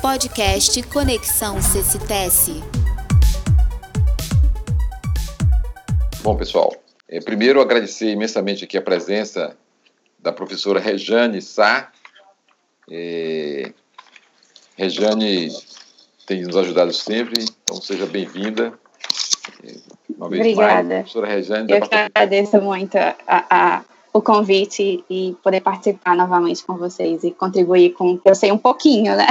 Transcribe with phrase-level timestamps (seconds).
[0.00, 2.52] Podcast Conexão CCTS.
[6.22, 6.74] Bom, pessoal,
[7.08, 9.56] é, primeiro agradecer imensamente aqui a presença
[10.18, 11.90] da professora Rejane Sá.
[12.90, 13.72] É,
[14.76, 15.50] Rejane
[16.26, 18.72] tem nos ajudado sempre, então seja bem-vinda.
[19.62, 19.74] É,
[20.16, 20.82] uma vez Obrigada.
[20.82, 21.72] mais, professora Rejane.
[21.72, 27.32] Eu que agradeço muito a, a, o convite e poder participar novamente com vocês e
[27.32, 29.26] contribuir com eu sei um pouquinho, né?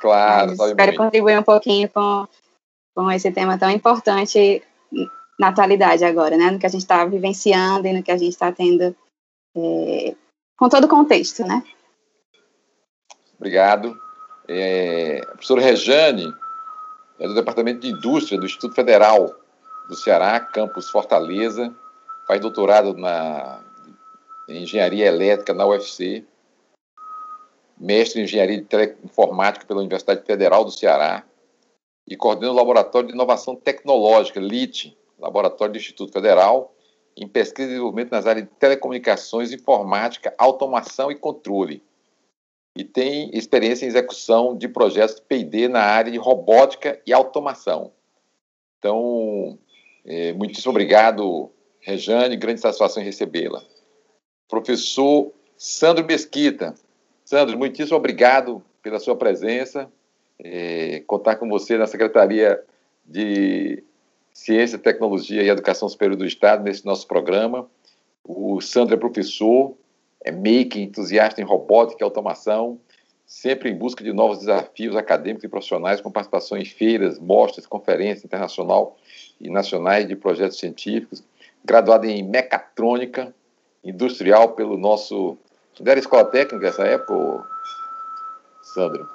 [0.00, 2.26] Claro, espero contribuir um pouquinho com,
[2.92, 4.60] com esse tema tão importante
[5.38, 6.50] na atualidade agora, né?
[6.50, 8.94] No que a gente está vivenciando e no que a gente está tendo
[9.56, 10.16] é,
[10.58, 11.62] com todo o contexto, né?
[13.36, 13.96] Obrigado.
[14.48, 16.34] É, a professora Rejane
[17.20, 19.32] é do Departamento de Indústria do Instituto Federal
[19.88, 21.72] do Ceará, campus Fortaleza,
[22.26, 23.60] faz doutorado na
[24.48, 26.24] em Engenharia Elétrica na UFC,
[27.78, 31.24] mestre em Engenharia de pela Universidade Federal do Ceará
[32.06, 36.74] e coordena o Laboratório de Inovação Tecnológica, LIT, Laboratório do Instituto Federal,
[37.16, 41.82] em pesquisa e desenvolvimento nas áreas de telecomunicações, informática, automação e controle.
[42.76, 47.92] E tem experiência em execução de projetos P&D na área de robótica e automação.
[48.78, 49.58] Então,
[50.04, 53.62] é, muitíssimo obrigado, Rejane, grande satisfação em recebê-la.
[54.52, 56.74] Professor Sandro Mesquita.
[57.24, 59.90] Sandro, muitíssimo obrigado pela sua presença.
[60.38, 62.62] É, contar com você na Secretaria
[63.02, 63.82] de
[64.30, 67.66] Ciência, Tecnologia e Educação Superior do Estado nesse nosso programa.
[68.22, 69.74] O Sandro é professor,
[70.22, 72.78] é maker, entusiasta em robótica e automação,
[73.24, 78.26] sempre em busca de novos desafios acadêmicos e profissionais, com participação em feiras, mostras, conferências
[78.26, 78.98] internacional
[79.40, 81.24] e nacionais de projetos científicos,
[81.64, 83.34] graduado em mecatrônica
[83.84, 85.36] industrial pelo nosso.
[85.80, 87.46] Não era escola técnica nessa época,
[88.62, 89.08] Sandro?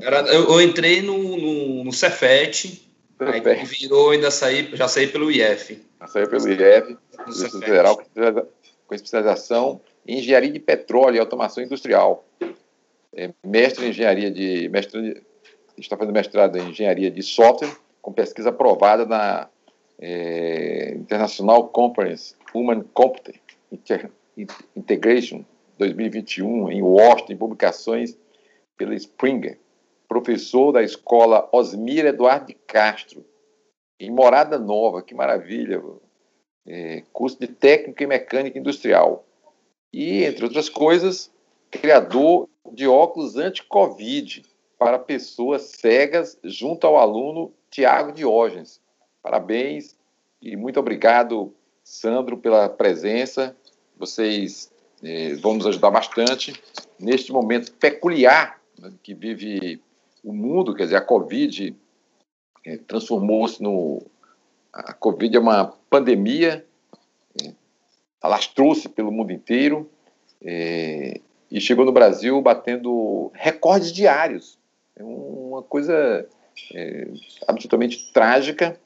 [0.00, 2.90] Era, eu, eu, entrei no, no, no Cefet,
[3.20, 5.80] aí virou, ainda saí, já saí pelo IF.
[6.00, 6.96] Já saiu pelo IF,
[7.28, 8.02] Instituto Federal,
[8.86, 12.24] com especialização em engenharia de petróleo e automação industrial.
[13.14, 14.68] É, mestre em engenharia de.
[14.68, 15.22] Mestre,
[15.76, 19.48] está fazendo mestrado em engenharia de software, com pesquisa aprovada na
[20.00, 23.41] é, International Conference Human Computer
[24.76, 25.44] Integration
[25.78, 28.16] 2021 em Washington, publicações
[28.76, 29.58] pela Springer,
[30.08, 33.24] professor da escola Osmir Eduardo de Castro,
[33.98, 35.82] em Morada Nova, que maravilha,
[36.66, 39.24] é, curso de técnica e mecânica industrial.
[39.92, 41.30] E, entre outras coisas,
[41.70, 44.42] criador de óculos anti-Covid
[44.78, 48.80] para pessoas cegas, junto ao aluno Tiago Diógenes.
[49.22, 49.96] Parabéns
[50.40, 51.54] e muito obrigado,
[51.84, 53.56] Sandro, pela presença
[54.02, 54.68] vocês
[55.00, 56.52] eh, vão nos ajudar bastante
[56.98, 59.80] neste momento peculiar né, que vive
[60.24, 61.76] o mundo, quer dizer, a Covid
[62.66, 64.02] eh, transformou-se no.
[64.72, 66.66] A Covid é uma pandemia,
[67.40, 67.52] eh,
[68.20, 69.88] alastrou-se pelo mundo inteiro
[70.40, 74.58] eh, e chegou no Brasil batendo recordes diários.
[74.96, 76.26] É uma coisa
[77.46, 78.78] absolutamente trágica.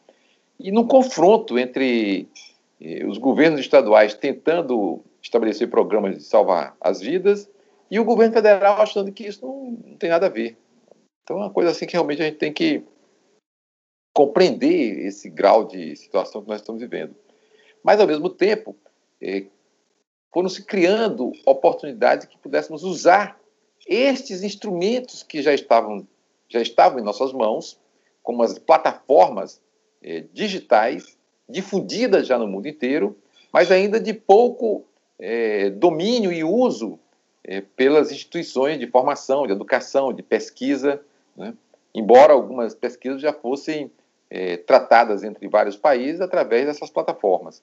[0.59, 2.29] E no confronto entre
[3.09, 7.49] os governos estaduais tentando estabelecer programas de salvar as vidas
[7.91, 10.57] e o governo federal achando que isso não, tem nada a ver.
[11.23, 12.85] Então é uma coisa assim que realmente a gente tem que
[14.15, 17.15] compreender esse grau de situação que nós estamos vivendo.
[17.83, 18.75] Mas, ao mesmo tempo,
[19.21, 19.45] é,
[20.33, 23.39] foram se criando oportunidades que pudéssemos usar
[23.87, 26.07] estes instrumentos que já estavam,
[26.49, 27.79] já estavam em nossas mãos,
[28.23, 29.61] como as plataformas
[30.03, 31.16] é, digitais,
[31.49, 33.17] difundidas já no mundo inteiro,
[33.53, 34.85] mas ainda de pouco
[35.19, 36.99] é, domínio e uso
[37.45, 41.01] é, pelas instituições de formação, de educação, de pesquisa,
[41.37, 41.55] né?
[41.95, 43.91] embora algumas pesquisas já fossem
[44.29, 47.63] é, tratadas entre vários países através dessas plataformas.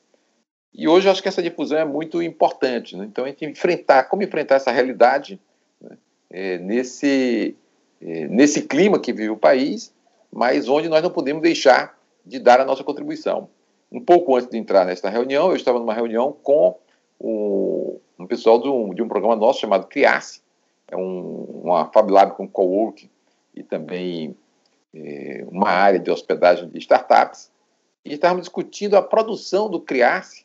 [0.73, 2.97] E hoje eu acho que essa difusão é muito importante.
[2.97, 3.05] Né?
[3.05, 5.39] Então, a gente enfrentar, como enfrentar essa realidade
[5.79, 5.97] né?
[6.31, 7.55] é, nesse,
[8.01, 9.93] é, nesse clima que vive o país,
[10.31, 13.49] mas onde nós não podemos deixar de dar a nossa contribuição.
[13.93, 16.75] Um pouco antes de entrar nesta reunião, eu estava numa reunião com
[17.19, 20.41] o, um pessoal de um, de um programa nosso chamado Criasse,
[20.87, 23.07] é um, uma Fab Lab com coworking
[23.55, 24.35] e também
[24.95, 27.51] é, uma área de hospedagem de startups,
[28.03, 30.43] e estávamos discutindo a produção do Criasse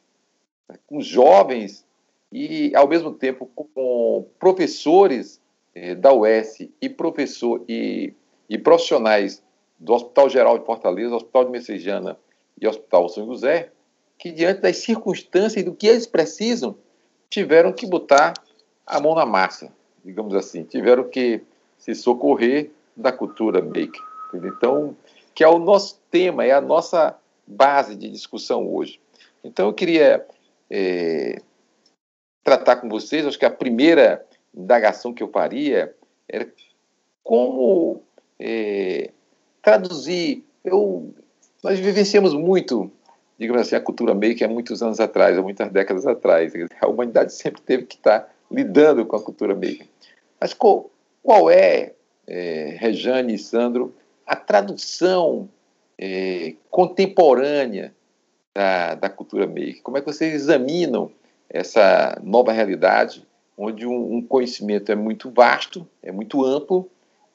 [0.69, 1.87] né, com jovens
[2.31, 5.41] e, ao mesmo tempo, com professores
[5.75, 8.13] é, da UES e professor e,
[8.47, 9.43] e profissionais
[9.79, 12.19] do Hospital Geral de Fortaleza, Hospital de Messejana
[12.61, 13.71] e Hospital São José,
[14.19, 16.77] que diante das circunstâncias e do que eles precisam,
[17.31, 18.35] tiveram que botar
[18.87, 19.73] a mão na massa,
[20.05, 21.43] digamos assim, tiveram que
[21.79, 24.03] se socorrer da cultura maker.
[24.35, 24.97] Então,
[25.35, 27.17] que é o nosso tema, é a nossa
[27.47, 29.01] base de discussão hoje.
[29.45, 30.27] Então, eu queria
[30.71, 31.41] é,
[32.43, 35.95] tratar com vocês, acho que a primeira indagação que eu faria
[36.29, 36.51] era
[37.23, 38.03] como
[38.39, 39.11] é,
[39.63, 40.45] traduzir.
[40.65, 41.15] Eu,
[41.63, 42.91] nós vivenciamos muito,
[43.39, 46.53] digamos assim, a cultura maker há muitos anos atrás, há muitas décadas atrás.
[46.81, 49.87] A humanidade sempre teve que estar lidando com a cultura maker.
[50.41, 50.91] Mas qual,
[51.23, 51.93] qual é,
[52.27, 53.95] é, Rejane e Sandro,
[54.27, 55.49] a tradução
[55.99, 57.95] é, contemporânea
[58.55, 59.83] da, da cultura maker?
[59.83, 61.11] Como é que vocês examinam
[61.51, 63.27] essa nova realidade,
[63.57, 66.89] onde um, um conhecimento é muito vasto, é muito amplo,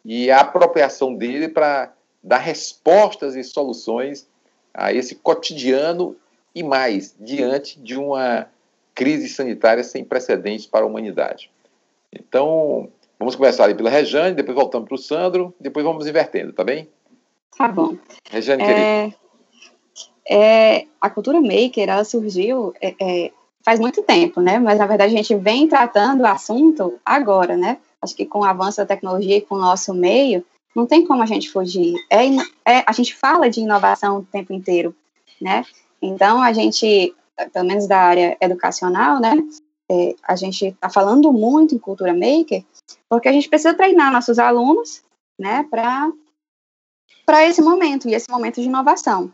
[0.05, 1.93] e a apropriação dele para
[2.23, 4.27] dar respostas e soluções
[4.73, 6.15] a esse cotidiano
[6.55, 8.47] e mais, diante de uma
[8.95, 11.51] crise sanitária sem precedentes para a humanidade.
[12.11, 12.89] Então,
[13.19, 16.87] vamos começar ali pela Rejane, depois voltamos para o Sandro, depois vamos invertendo, tá bem?
[17.57, 17.97] Tá bom.
[18.29, 19.13] Rejane, é,
[20.27, 23.31] é, a cultura maker, ela surgiu é, é,
[23.63, 24.59] faz muito tempo, né?
[24.59, 27.77] Mas, na verdade, a gente vem tratando o assunto agora, né?
[28.01, 31.21] Acho que com o avanço da tecnologia e com o nosso meio, não tem como
[31.21, 31.95] a gente fugir.
[32.09, 32.25] É,
[32.65, 34.95] é, a gente fala de inovação o tempo inteiro,
[35.39, 35.65] né?
[36.01, 37.15] Então, a gente,
[37.51, 39.35] pelo menos da área educacional, né?
[39.89, 42.63] É, a gente está falando muito em cultura maker,
[43.07, 45.03] porque a gente precisa treinar nossos alunos,
[45.37, 45.65] né?
[45.69, 46.11] Para
[47.25, 49.33] para esse momento, e esse momento de inovação.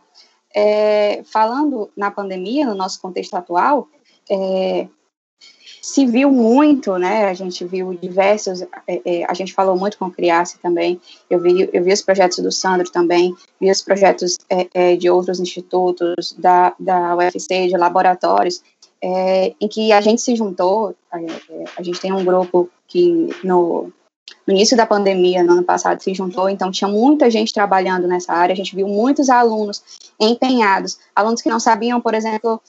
[0.56, 3.88] É, falando na pandemia, no nosso contexto atual,
[4.30, 4.88] é,
[5.82, 7.26] se viu muito, né?
[7.26, 11.00] A gente viu diversos, é, é, a gente falou muito com o Criasse também.
[11.30, 15.10] Eu vi, eu vi os projetos do Sandro também, vi os projetos é, é de
[15.10, 18.62] outros institutos, da, da UFC, de laboratórios,
[19.02, 20.96] é, em que a gente se juntou.
[21.12, 21.18] A,
[21.78, 23.92] a gente tem um grupo que no
[24.46, 28.34] no início da pandemia, no ano passado, se juntou, então tinha muita gente trabalhando nessa
[28.34, 29.84] área, a gente viu muitos alunos
[30.20, 32.62] empenhados, alunos que não sabiam, por exemplo,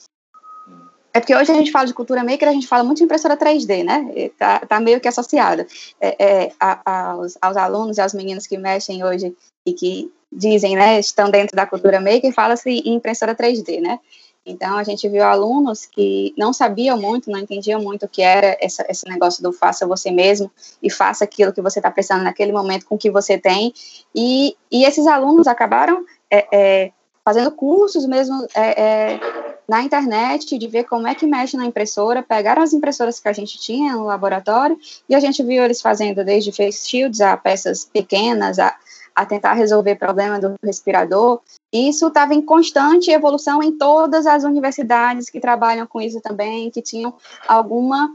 [1.13, 3.35] é porque hoje a gente fala de cultura maker, a gente fala muito de impressora
[3.35, 4.29] 3D, né?
[4.37, 5.67] Tá, tá meio que associada
[5.99, 9.35] é, é, aos, aos, alunos e aos meninos que mexem hoje
[9.65, 13.99] e que dizem, né, estão dentro da cultura maker, fala-se em impressora 3D, né?
[14.45, 18.57] Então, a gente viu alunos que não sabiam muito, não entendiam muito o que era
[18.59, 20.49] essa, esse negócio do faça você mesmo
[20.81, 23.71] e faça aquilo que você está precisando naquele momento com o que você tem.
[24.15, 26.91] E, e esses alunos acabaram é, é,
[27.23, 29.19] fazendo cursos mesmo é, é
[29.67, 33.33] na internet de ver como é que mexe na impressora, pegaram as impressoras que a
[33.33, 34.77] gente tinha no laboratório
[35.07, 38.75] e a gente viu eles fazendo desde face shields a peças pequenas, a,
[39.15, 41.39] a tentar resolver problema do respirador.
[41.71, 46.81] Isso estava em constante evolução em todas as universidades que trabalham com isso também, que
[46.81, 47.13] tinham
[47.47, 48.13] alguma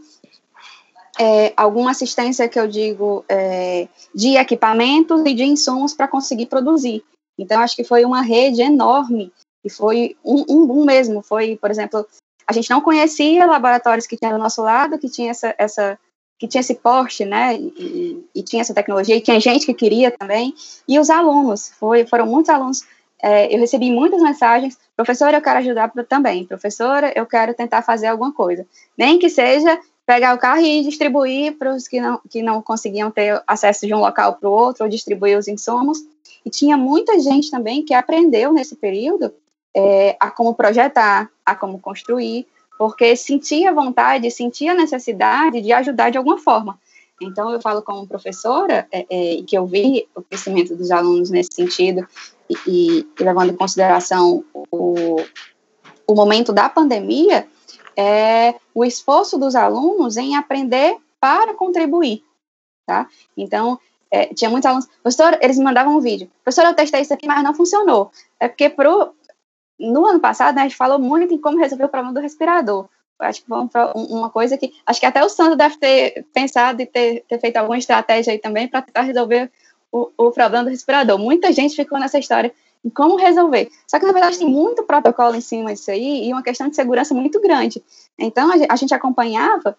[1.18, 7.02] é, alguma assistência que eu digo é, de equipamentos e de insumos para conseguir produzir.
[7.38, 9.32] Então acho que foi uma rede enorme
[9.66, 11.22] e foi um, um boom mesmo.
[11.22, 12.06] Foi, por exemplo,
[12.46, 15.98] a gente não conhecia laboratórios que tinham do nosso lado, que tinha essa, essa
[16.38, 20.10] que tinha esse porte, né, e, e, tinha essa tecnologia, e tinha gente que queria
[20.10, 20.54] também,
[20.86, 22.84] e os alunos, foi, foram muitos alunos,
[23.22, 28.08] é, eu recebi muitas mensagens, professora, eu quero ajudar também, professora, eu quero tentar fazer
[28.08, 28.66] alguma coisa,
[28.98, 33.10] nem que seja pegar o carro e distribuir para os que não, que não conseguiam
[33.10, 35.98] ter acesso de um local para o outro, ou distribuir os insumos,
[36.44, 39.32] e tinha muita gente também que aprendeu nesse período
[39.76, 42.46] é, a como projetar, a como construir,
[42.78, 46.78] porque sentia vontade, sentia necessidade de ajudar de alguma forma.
[47.20, 51.50] Então, eu falo como professora, é, é, que eu vi o crescimento dos alunos nesse
[51.52, 52.06] sentido,
[52.48, 55.16] e, e levando em consideração o,
[56.06, 57.46] o momento da pandemia,
[57.96, 62.22] é o esforço dos alunos em aprender para contribuir,
[62.86, 63.08] tá?
[63.36, 63.78] Então,
[64.10, 67.26] é, tinha muitos alunos, professor, eles me mandavam um vídeo, professor, eu testei isso aqui,
[67.26, 68.10] mas não funcionou.
[68.38, 69.14] É porque pro,
[69.78, 72.88] no ano passado, né, a gente falou muito em como resolver o problema do respirador.
[73.18, 74.74] Acho que vamos para uma coisa que.
[74.84, 78.38] Acho que até o Sandro deve ter pensado e ter, ter feito alguma estratégia aí
[78.38, 79.50] também para tentar resolver
[79.90, 81.18] o, o problema do respirador.
[81.18, 82.52] Muita gente ficou nessa história
[82.84, 83.70] em como resolver.
[83.86, 86.76] Só que, na verdade, tem muito protocolo em cima disso aí e uma questão de
[86.76, 87.82] segurança muito grande.
[88.18, 89.76] Então, a gente acompanhava,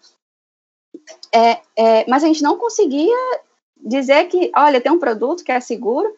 [1.32, 3.16] é, é, mas a gente não conseguia
[3.76, 6.12] dizer que, olha, tem um produto que é seguro,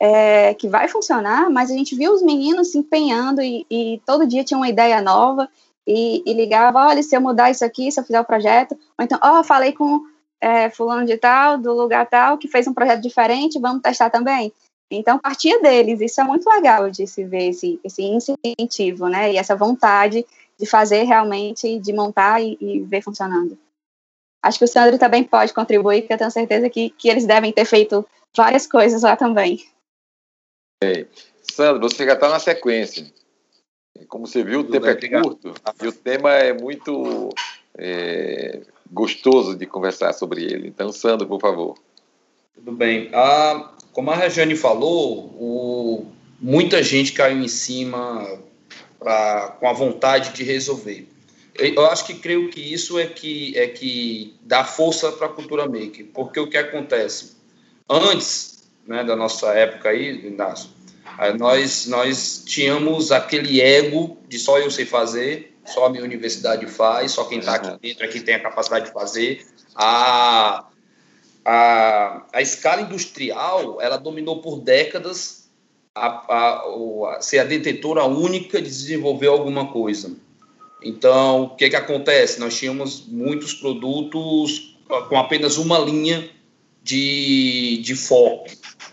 [0.00, 4.26] é, que vai funcionar, mas a gente viu os meninos se empenhando e, e todo
[4.26, 5.48] dia tinha uma ideia nova
[5.86, 9.04] e, e, ligava, olha, se eu mudar isso aqui, se eu fizer o projeto, ou
[9.04, 10.02] então, ó, oh, falei com
[10.40, 14.52] é, fulano de tal, do lugar tal, que fez um projeto diferente, vamos testar também.
[14.90, 19.36] Então, partia deles, isso é muito legal de se ver esse, esse incentivo, né, e
[19.36, 20.24] essa vontade
[20.58, 23.58] de fazer realmente, de montar e, e ver funcionando.
[24.42, 27.52] acho que o Sandro também pode contribuir, porque eu tenho certeza que, que eles devem
[27.52, 29.64] ter feito várias coisas lá também.
[30.82, 31.06] É.
[31.42, 33.06] Sandro, você já está na sequência.
[34.08, 37.30] Como você viu, o tempo é curto e o tema é muito
[37.78, 38.60] é,
[38.92, 40.68] gostoso de conversar sobre ele.
[40.68, 41.78] Então, Sandro, por favor.
[42.54, 43.08] Tudo bem.
[43.14, 46.06] Ah, como a Regiane falou, o,
[46.38, 48.38] muita gente caiu em cima
[48.98, 51.08] pra, com a vontade de resolver.
[51.54, 55.66] Eu acho que creio que isso é que, é que dá força para a cultura
[55.66, 57.34] maker, porque o que acontece?
[57.88, 58.55] Antes
[58.86, 60.70] né, da nossa época aí, Inácio,
[61.38, 67.12] nós, nós tínhamos aquele ego de só eu sei fazer, só a minha universidade faz,
[67.12, 69.46] só quem está aqui dentro é quem tem a capacidade de fazer.
[69.74, 70.66] A,
[71.44, 75.50] a, a escala industrial, ela dominou por décadas
[75.94, 80.14] a, a, a, ser a detetora única de desenvolver alguma coisa.
[80.82, 82.38] Então, o que, que acontece?
[82.38, 84.76] Nós tínhamos muitos produtos
[85.08, 86.28] com apenas uma linha
[86.82, 88.46] de, de foco.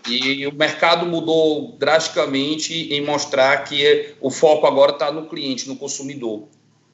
[0.06, 5.76] E o mercado mudou drasticamente em mostrar que o foco agora está no cliente, no
[5.76, 6.48] consumidor.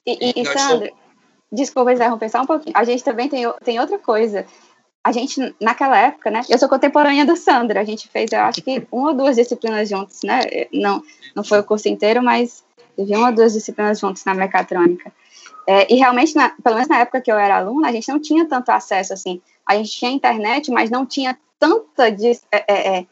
[0.06, 0.90] E, e, e Sandra, somos...
[1.50, 2.76] desculpa interromper só um pouquinho.
[2.76, 4.46] A gente também tem, tem outra coisa.
[5.02, 6.42] A gente, naquela época, né?
[6.48, 7.80] Eu sou contemporânea da Sandra.
[7.80, 10.40] A gente fez, eu acho que uma ou duas disciplinas juntos, né?
[10.72, 11.02] Não,
[11.34, 12.62] não foi o curso inteiro, mas
[12.96, 15.12] teve uma ou duas disciplinas juntos na mecatrônica.
[15.66, 18.20] É, e realmente, na, pelo menos na época que eu era aluna, a gente não
[18.20, 19.40] tinha tanto acesso assim
[19.70, 23.06] a gente tinha internet, mas não tinha tanta é, é, é,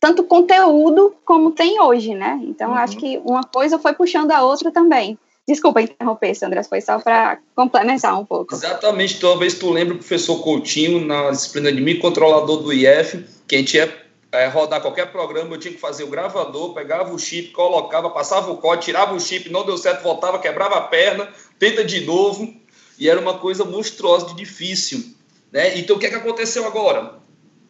[0.00, 2.40] tanto conteúdo como tem hoje, né?
[2.42, 2.76] Então, uhum.
[2.76, 5.16] acho que uma coisa foi puxando a outra também.
[5.46, 8.54] Desculpa interromper, Sandra, foi só para complementar um pouco.
[8.54, 13.58] Exatamente, talvez tu lembre o professor Coutinho na disciplina de microcontrolador do IF, que a
[13.58, 17.50] gente ia é, rodar qualquer programa, eu tinha que fazer o gravador, pegava o chip,
[17.52, 21.26] colocava, passava o código, tirava o chip, não deu certo, voltava, quebrava a perna,
[21.58, 22.54] tenta de novo,
[22.98, 25.02] e era uma coisa monstruosa de difícil.
[25.50, 25.78] Né?
[25.78, 27.14] Então, o que, é que aconteceu agora?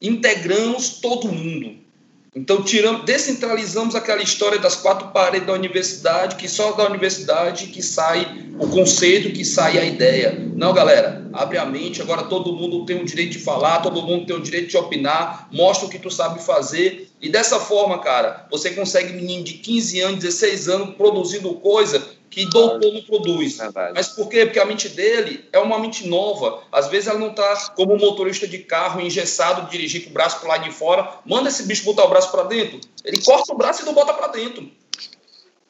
[0.00, 1.88] Integramos todo mundo.
[2.34, 7.82] Então, tiramos, descentralizamos aquela história das quatro paredes da universidade, que só da universidade que
[7.82, 10.38] sai o conceito, que sai a ideia.
[10.54, 14.26] Não, galera, abre a mente, agora todo mundo tem o direito de falar, todo mundo
[14.26, 17.08] tem o direito de opinar, mostra o que tu sabe fazer.
[17.20, 22.46] E dessa forma, cara, você consegue menino de 15 anos, 16 anos produzindo coisa que
[22.46, 23.56] doutor não produz.
[23.56, 23.92] Verdade.
[23.94, 24.44] Mas por quê?
[24.44, 26.62] Porque a mente dele é uma mente nova.
[26.70, 30.50] Às vezes ela não está como motorista de carro engessado, dirigir com o braço para
[30.50, 31.20] lá de fora.
[31.24, 32.80] Manda esse bicho botar o braço para dentro.
[33.04, 34.70] Ele corta o braço e não bota para dentro.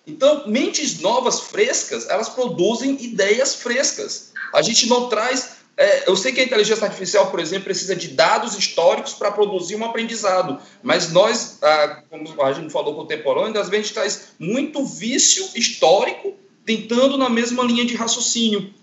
[0.06, 4.32] Então, mentes novas, frescas, elas produzem ideias frescas.
[4.54, 5.58] A gente não traz.
[5.76, 9.76] É, eu sei que a inteligência artificial, por exemplo, precisa de dados históricos para produzir
[9.76, 14.28] um aprendizado, mas nós, ah, como a gente falou contemporâneo, às vezes a gente traz
[14.40, 16.34] muito vício histórico
[16.68, 18.74] tentando na mesma linha de raciocínio.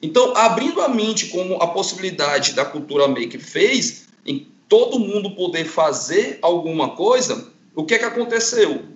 [0.00, 5.66] Então, abrindo a mente como a possibilidade da cultura make fez, em todo mundo poder
[5.66, 8.86] fazer alguma coisa, o que é que aconteceu?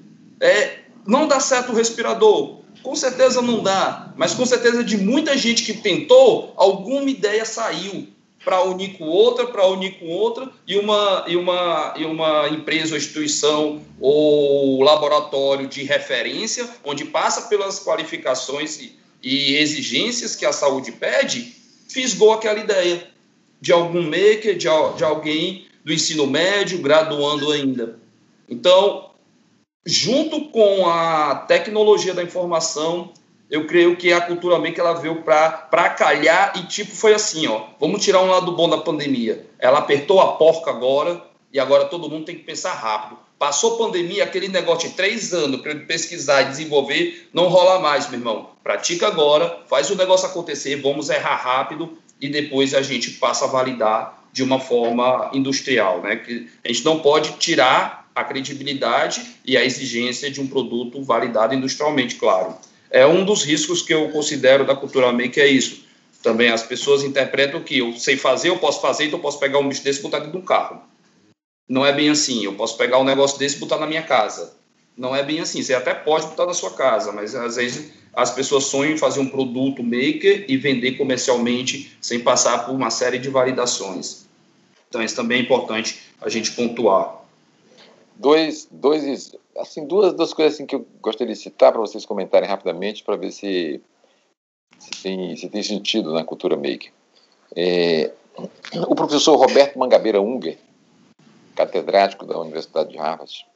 [0.41, 2.61] É, não dá certo o respirador.
[2.83, 8.09] Com certeza não dá, mas com certeza de muita gente que tentou, alguma ideia saiu
[8.45, 12.93] para unir com outra, para unir com outra, e uma, e, uma, e uma empresa
[12.93, 20.53] ou instituição ou laboratório de referência, onde passa pelas qualificações e, e exigências que a
[20.53, 21.55] saúde pede,
[21.89, 23.07] fisgou aquela ideia
[23.61, 27.99] de algum maker, de, de alguém do ensino médio, graduando ainda.
[28.49, 29.11] Então,
[29.85, 33.13] junto com a tecnologia da informação,
[33.51, 37.65] eu creio que a cultura maker ela veio para calhar e tipo foi assim, ó,
[37.81, 39.45] vamos tirar um lado bom da pandemia.
[39.59, 41.21] Ela apertou a porca agora
[41.53, 43.19] e agora todo mundo tem que pensar rápido.
[43.39, 48.21] Passou pandemia, aquele negócio de três anos para pesquisar e desenvolver, não rola mais, meu
[48.21, 48.51] irmão.
[48.63, 53.49] Pratica agora, faz o negócio acontecer, vamos errar rápido e depois a gente passa a
[53.49, 56.17] validar de uma forma industrial, né?
[56.17, 61.55] Que a gente não pode tirar a credibilidade e a exigência de um produto validado
[61.55, 62.55] industrialmente, claro.
[62.91, 65.85] É um dos riscos que eu considero da cultura maker é isso.
[66.23, 69.59] Também as pessoas interpretam que eu sei fazer, eu posso fazer, então eu posso pegar
[69.59, 70.83] um bicho desse e botar dentro de um carro.
[71.69, 72.45] Não é bem assim.
[72.45, 74.55] Eu posso pegar um negócio desse e botar na minha casa.
[74.97, 75.63] Não é bem assim.
[75.63, 79.21] Você até pode botar na sua casa, mas às vezes as pessoas sonham em fazer
[79.21, 84.27] um produto maker e vender comercialmente sem passar por uma série de validações.
[84.89, 87.20] Então, isso também é importante a gente pontuar.
[88.21, 92.47] Dois, dois assim, duas, duas coisas assim que eu gostaria de citar para vocês comentarem
[92.47, 93.81] rapidamente para ver se,
[94.79, 96.93] se, tem, se tem sentido na cultura maker.
[97.57, 98.13] É,
[98.87, 100.59] o professor Roberto Mangabeira Unger,
[101.57, 103.47] catedrático da Universidade de Harvard,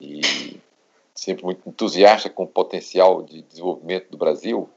[0.00, 0.60] e
[1.14, 4.68] sempre muito entusiasta com o potencial de desenvolvimento do Brasil,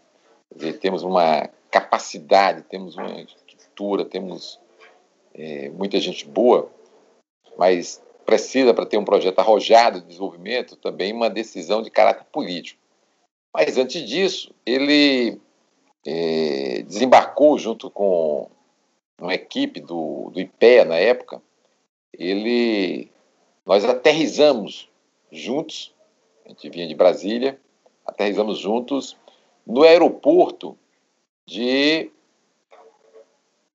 [0.56, 4.60] dizer, temos uma capacidade, temos uma cultura, temos
[5.34, 6.70] é, muita gente boa,
[7.58, 12.78] mas precisa, para ter um projeto arrojado de desenvolvimento, também uma decisão de caráter político.
[13.54, 15.40] Mas antes disso, ele
[16.06, 18.52] é, desembarcou junto com
[19.18, 21.42] uma equipe do, do IPEA na época.
[22.12, 23.10] Ele,
[23.66, 24.90] nós aterrizamos
[25.32, 25.96] juntos,
[26.46, 27.58] a gente vinha de Brasília,
[28.06, 29.16] aterrizamos juntos
[29.66, 30.78] no aeroporto
[31.46, 32.12] de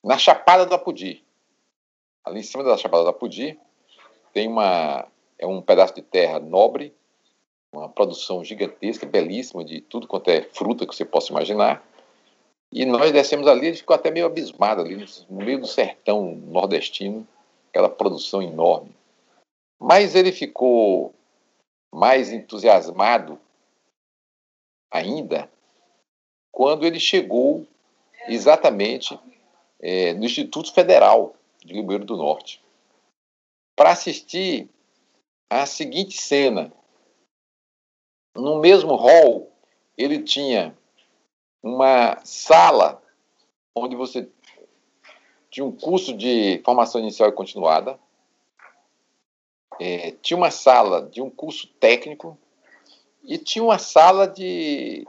[0.04, 1.24] na Chapada do Apudi.
[2.22, 3.58] Ali em cima da Chapada do Apudi
[4.32, 5.06] tem uma
[5.38, 6.94] é um pedaço de terra nobre,
[7.72, 11.84] uma produção gigantesca, belíssima de tudo quanto é fruta que você possa imaginar.
[12.70, 17.26] E nós descemos ali, ele ficou até meio abismado ali no meio do sertão nordestino,
[17.68, 18.94] aquela produção enorme.
[19.80, 21.12] Mas ele ficou
[21.92, 23.38] mais entusiasmado
[24.90, 25.50] ainda
[26.52, 27.66] quando ele chegou
[28.28, 29.18] exatamente
[29.80, 31.34] é, no Instituto Federal
[31.64, 32.62] de Ribeiro do Norte
[33.76, 34.68] para assistir
[35.50, 36.72] a seguinte cena.
[38.34, 39.52] No mesmo hall,
[39.96, 40.76] ele tinha
[41.62, 43.02] uma sala
[43.74, 44.28] onde você
[45.50, 47.98] tinha um curso de formação inicial e continuada,
[49.78, 52.38] é, tinha uma sala de um curso técnico
[53.22, 55.06] e tinha uma sala de,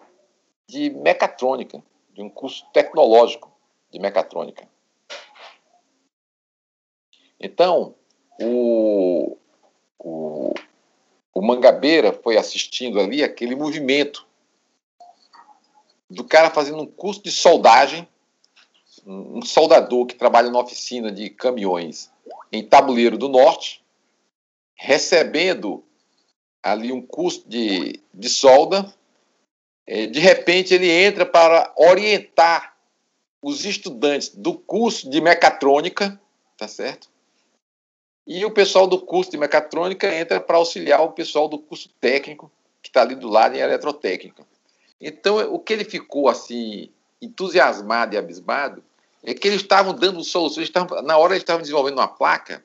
[0.67, 1.81] de mecatrônica,
[2.13, 3.51] de um curso tecnológico
[3.91, 4.67] de mecatrônica.
[7.39, 7.95] Então,
[8.41, 9.37] o,
[9.99, 10.53] o,
[11.33, 14.25] o Mangabeira foi assistindo ali aquele movimento
[16.09, 18.07] do cara fazendo um curso de soldagem,
[19.05, 22.11] um soldador que trabalha na oficina de caminhões
[22.51, 23.83] em Tabuleiro do Norte,
[24.75, 25.83] recebendo
[26.61, 28.93] ali um curso de, de solda,
[29.85, 32.77] é, de repente ele entra para orientar
[33.41, 36.19] os estudantes do curso de mecatrônica,
[36.57, 37.09] tá certo?
[38.25, 42.51] E o pessoal do curso de mecatrônica entra para auxiliar o pessoal do curso técnico,
[42.81, 44.45] que está ali do lado em eletrotécnica.
[44.99, 46.89] Então, o que ele ficou assim,
[47.21, 48.83] entusiasmado e abismado,
[49.21, 52.63] é que eles estavam dando soluções, estavam, na hora eles estavam desenvolvendo uma placa,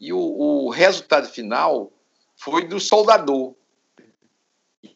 [0.00, 1.90] e o, o resultado final
[2.36, 3.54] foi do soldador.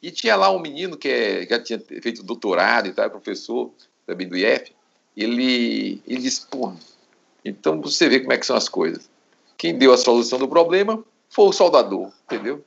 [0.00, 3.70] E tinha lá um menino que é, já tinha feito doutorado e tal, professor
[4.06, 4.72] também do IF,
[5.16, 6.72] ele, ele disse, pô,
[7.44, 9.08] então você vê como é que são as coisas.
[9.64, 12.62] Quem deu a solução do problema foi o soldador, entendeu?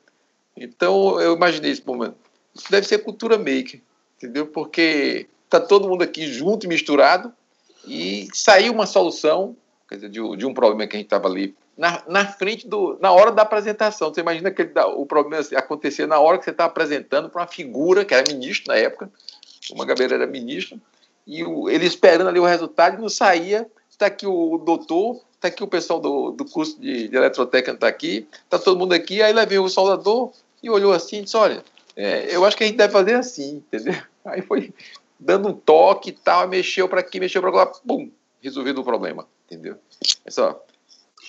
[0.57, 2.15] Então eu imaginei esse momento.
[2.55, 3.79] Isso deve ser cultura maker,
[4.17, 4.47] entendeu?
[4.47, 7.31] Porque tá todo mundo aqui junto e misturado
[7.85, 9.55] e saiu uma solução,
[9.91, 13.11] dizer, de, de um problema que a gente estava ali na, na frente do, na
[13.11, 14.11] hora da apresentação.
[14.11, 18.03] Você imagina que o problema acontecer na hora que você está apresentando para uma figura
[18.03, 19.11] que era ministro na época,
[19.71, 20.81] o Mangabeira era ministro,
[21.27, 23.69] e o, ele esperando ali o resultado e não saía.
[23.87, 27.87] Está aqui o doutor, está aqui o pessoal do, do curso de, de eletrotécnica está
[27.87, 29.21] aqui, está todo mundo aqui.
[29.21, 31.63] Aí lá veio o soldador e olhou assim e disse: Olha,
[31.95, 33.95] é, eu acho que a gente deve fazer assim, entendeu?
[34.25, 34.73] Aí foi
[35.19, 39.25] dando um toque e tal, mexeu para aqui, mexeu para lá, pum, resolvido o problema,
[39.45, 39.77] entendeu?
[40.25, 40.61] É só,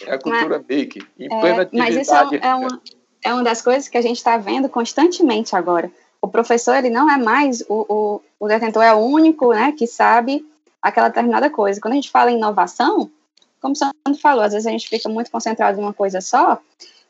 [0.06, 2.82] é a cultura mas, make, em plena é, Mas isso é, é, uma,
[3.24, 5.90] é uma das coisas que a gente está vendo constantemente agora.
[6.20, 9.86] O professor, ele não é mais, o, o, o detentor é o único, né, que
[9.86, 10.44] sabe
[10.82, 11.80] aquela determinada coisa.
[11.80, 13.10] Quando a gente fala em inovação,
[13.60, 16.60] como o Sandro falou, às vezes a gente fica muito concentrado em uma coisa só,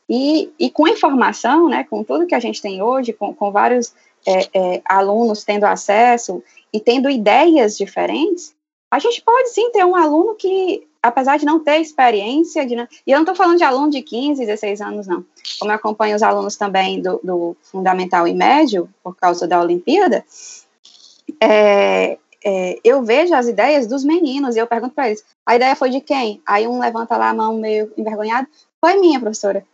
[0.08, 3.92] e, e com informação, né, com tudo que a gente tem hoje, com, com vários
[4.26, 8.54] é, é, alunos tendo acesso e tendo ideias diferentes,
[8.90, 13.12] a gente pode sim ter um aluno que, apesar de não ter experiência, de e
[13.12, 15.24] eu não estou falando de aluno de 15, 16 anos, não.
[15.58, 20.24] Como eu acompanho os alunos também do, do fundamental e médio, por causa da Olimpíada,
[21.40, 25.74] é, é, eu vejo as ideias dos meninos e eu pergunto para eles: a ideia
[25.74, 26.40] foi de quem?
[26.46, 28.48] Aí um levanta lá a mão meio envergonhado:
[28.80, 29.66] foi minha, professora.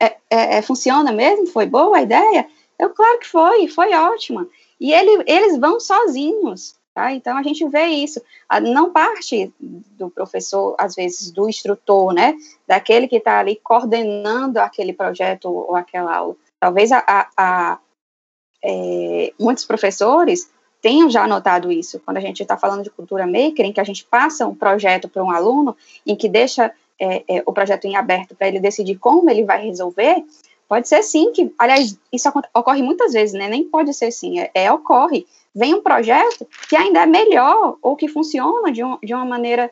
[0.00, 1.46] É, é, é, funciona mesmo?
[1.46, 2.48] Foi boa a ideia?
[2.78, 4.48] Eu, claro que foi, foi ótima.
[4.78, 7.12] E ele, eles vão sozinhos, tá?
[7.12, 8.20] Então a gente vê isso.
[8.62, 12.34] Não parte do professor, às vezes, do instrutor, né?
[12.66, 16.36] Daquele que está ali coordenando aquele projeto ou aquela aula.
[16.60, 17.78] Talvez a, a, a
[18.62, 20.50] é, muitos professores
[20.86, 22.00] tenham já notado isso.
[22.04, 25.08] Quando a gente está falando de cultura maker, em que a gente passa um projeto
[25.08, 28.96] para um aluno, em que deixa é, é, o projeto em aberto para ele decidir
[28.96, 30.24] como ele vai resolver,
[30.68, 33.48] pode ser sim que, aliás, isso ocorre muitas vezes, né?
[33.48, 35.26] Nem pode ser sim, é, é, ocorre.
[35.52, 39.68] Vem um projeto que ainda é melhor ou que funciona de, um, de uma maneira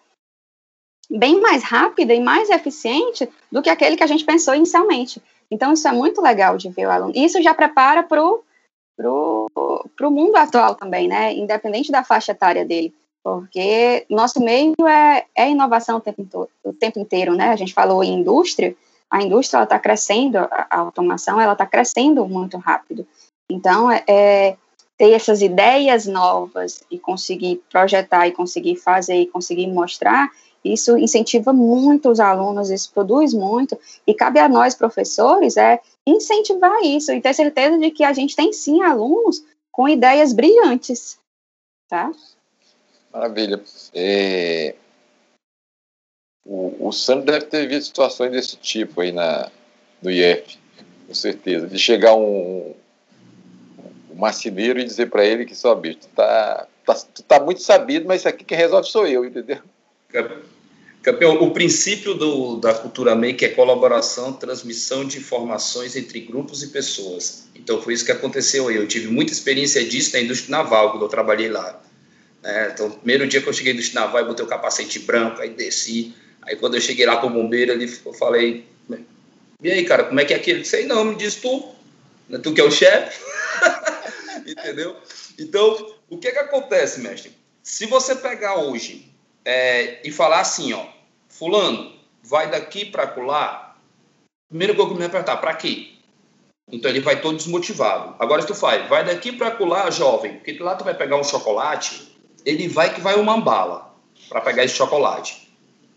[1.09, 5.23] bem mais rápida e mais eficiente do que aquele que a gente pensou inicialmente.
[5.49, 7.13] Então, isso é muito legal de ver o aluno.
[7.15, 8.43] Isso já prepara para o
[10.11, 11.33] mundo atual também, né?
[11.35, 12.95] Independente da faixa etária dele.
[13.23, 17.49] porque nosso meio é, é inovação o tempo, o tempo inteiro, né?
[17.49, 18.77] A gente falou em indústria,
[19.11, 23.07] a indústria está crescendo, a, a, automação ela está crescendo muito rápido.
[23.51, 24.57] Então, é, é,
[24.99, 30.31] ter essas ideias novas e conseguir projetar e conseguir fazer e conseguir mostrar,
[30.65, 36.83] isso incentiva muito os alunos, isso produz muito, e cabe a nós, professores, é incentivar
[36.83, 41.19] isso e ter certeza de que a gente tem sim alunos com ideias brilhantes,
[41.89, 42.13] tá?
[43.13, 43.63] Maravilha.
[43.93, 44.75] É...
[46.45, 49.51] O, o Sandro deve ter visto situações desse tipo aí na,
[50.03, 50.59] no IF,
[51.07, 51.67] com certeza.
[51.67, 52.75] De chegar um,
[54.11, 57.63] um marceneiro e dizer para ele que só, bicho, tu tá, tá, tu tá muito
[57.63, 59.59] sabido, mas isso aqui quem resolve sou eu, entendeu?
[61.05, 66.69] Campeão, o princípio do, da cultura make é colaboração, transmissão de informações entre grupos e
[66.69, 67.47] pessoas.
[67.55, 68.77] Então foi isso que aconteceu aí.
[68.77, 71.79] Eu tive muita experiência disso na indústria naval, quando eu trabalhei lá.
[72.43, 75.51] É, então, primeiro dia que eu cheguei do naval, eu botei o capacete branco, aí
[75.51, 76.15] desci.
[76.41, 78.65] Aí quando eu cheguei lá com o bombeiro, ali, eu falei,
[79.63, 80.65] e aí, cara, como é que é aquele?
[80.65, 81.75] Sei não, me diz tu.
[82.29, 83.19] Não é tu que é o chefe?
[84.47, 84.97] Entendeu?
[85.39, 87.33] Então, o que que acontece, mestre?
[87.63, 89.11] Se você pegar hoje
[89.43, 90.94] é, e falar assim, ó,
[91.35, 91.93] fulano,
[92.23, 93.77] vai daqui para lá,
[94.49, 95.91] primeiro que eu me apertar, para quê?
[96.71, 98.15] Então ele vai todo desmotivado.
[98.19, 101.25] Agora se tu faz, vai daqui para lá, jovem, porque lá tu vai pegar um
[101.25, 102.17] chocolate,
[102.47, 103.95] ele vai que vai uma bala
[104.29, 105.49] para pegar esse chocolate.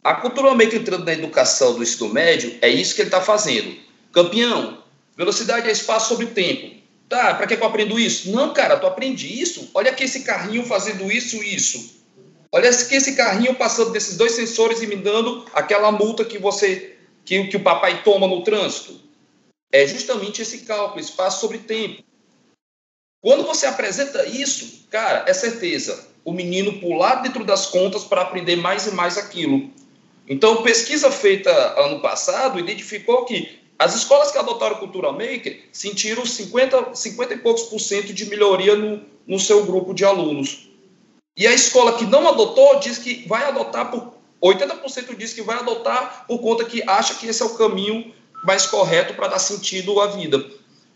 [0.04, 3.21] A cultura meio que entrando na educação do ensino médio, é isso que ele está
[3.21, 3.78] fazendo.
[4.12, 4.84] Campeão,
[5.15, 6.76] velocidade é espaço sobre tempo.
[7.08, 8.32] Tá, para que eu aprendo isso?
[8.32, 9.69] Não, cara, tu aprendi isso.
[9.73, 11.96] Olha aqui esse carrinho fazendo isso, isso.
[12.51, 16.95] Olha aqui esse carrinho passando desses dois sensores e me dando aquela multa que você
[17.25, 19.01] que, que o papai toma no trânsito.
[19.71, 22.01] É justamente esse cálculo, espaço sobre tempo.
[23.21, 28.55] Quando você apresenta isso, cara, é certeza o menino pular dentro das contas para aprender
[28.55, 29.69] mais e mais aquilo.
[30.27, 36.95] Então, pesquisa feita ano passado identificou que as escolas que adotaram cultura maker sentiram 50,
[36.95, 40.66] 50 e poucos por cento de melhoria no, no seu grupo de alunos.
[41.38, 45.58] E a escola que não adotou diz que vai adotar por 80% diz que vai
[45.58, 50.00] adotar por conta que acha que esse é o caminho mais correto para dar sentido
[50.00, 50.43] à vida.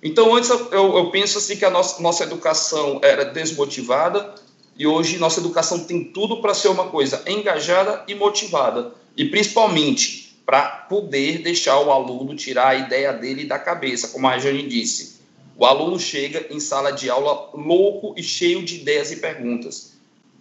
[0.01, 4.33] Então, antes eu, eu penso assim que a nossa, nossa educação era desmotivada,
[4.77, 8.93] e hoje nossa educação tem tudo para ser uma coisa engajada e motivada.
[9.15, 14.39] E principalmente para poder deixar o aluno tirar a ideia dele da cabeça, como a
[14.39, 15.19] Jane disse.
[15.55, 19.91] O aluno chega em sala de aula louco e cheio de ideias e perguntas.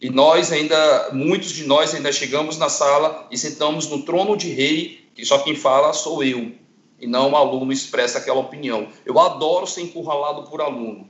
[0.01, 4.49] E nós ainda, muitos de nós ainda chegamos na sala e sentamos no trono de
[4.49, 6.53] rei, que só quem fala sou eu,
[6.99, 8.89] e não o aluno expressa aquela opinião.
[9.05, 11.09] Eu adoro ser encurralado por aluno.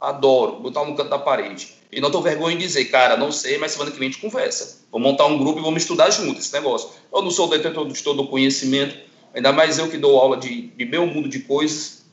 [0.00, 1.74] Adoro, botar no canto da parede.
[1.92, 4.20] E não tô vergonha em dizer, cara, não sei, mas semana que vem a gente
[4.20, 4.82] conversa.
[4.90, 6.90] Vamos montar um grupo e vamos estudar junto esse negócio.
[7.12, 8.96] Eu não sou detentor de todo o conhecimento,
[9.32, 12.04] ainda mais eu que dou aula de, de meu mundo de coisas,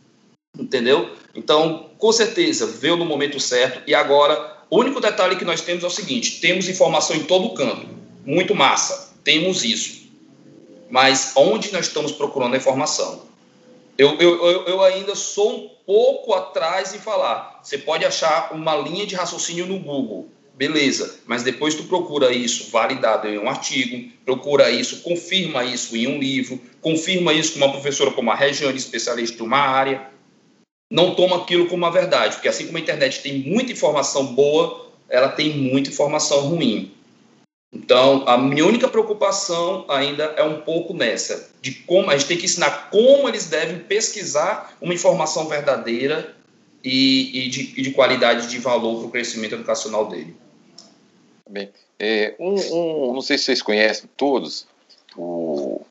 [0.57, 1.15] entendeu?
[1.33, 3.81] Então, com certeza, veio no momento certo.
[3.87, 7.53] E agora, o único detalhe que nós temos é o seguinte: temos informação em todo
[7.53, 7.87] canto.
[8.25, 10.07] Muito massa, temos isso.
[10.89, 13.29] Mas onde nós estamos procurando a informação?
[13.97, 17.59] Eu, eu, eu, ainda sou um pouco atrás em falar.
[17.61, 22.71] Você pode achar uma linha de raciocínio no Google, beleza, mas depois tu procura isso
[22.71, 27.71] validado em um artigo, procura isso, confirma isso em um livro, confirma isso com uma
[27.71, 30.07] professora como a Regiane, especialista de uma área.
[30.89, 34.89] Não toma aquilo como uma verdade, porque assim como a internet tem muita informação boa,
[35.07, 36.91] ela tem muita informação ruim.
[37.71, 42.37] Então, a minha única preocupação ainda é um pouco nessa, de como a gente tem
[42.37, 46.35] que ensinar como eles devem pesquisar uma informação verdadeira
[46.83, 50.35] e, e, de, e de, qualidade de valor para o crescimento educacional dele.
[51.47, 54.65] Bem, é, um, um, não sei se vocês conhecem todos
[55.15, 55.81] o,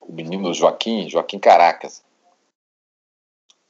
[0.00, 2.02] o menino Joaquim, Joaquim Caracas.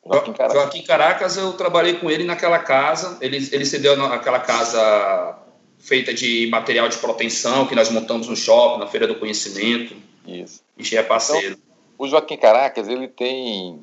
[0.06, 0.62] Joaquim Caracas.
[0.62, 5.38] Joaquim Caracas, eu trabalhei com ele naquela casa, ele, ele cedeu naquela casa
[5.78, 9.96] feita de material de proteção que nós montamos no shopping, na Feira do Conhecimento.
[10.26, 10.62] Isso.
[10.76, 11.52] E já é parceiro.
[11.52, 11.60] Então,
[11.98, 13.80] o Joaquim Caracas, ele tem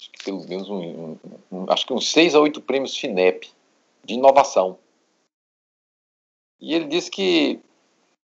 [0.00, 1.16] acho que pelo menos um,
[1.52, 3.50] um, acho que uns seis a oito prêmios FINEP
[4.04, 4.78] de inovação.
[6.58, 7.60] E ele disse que,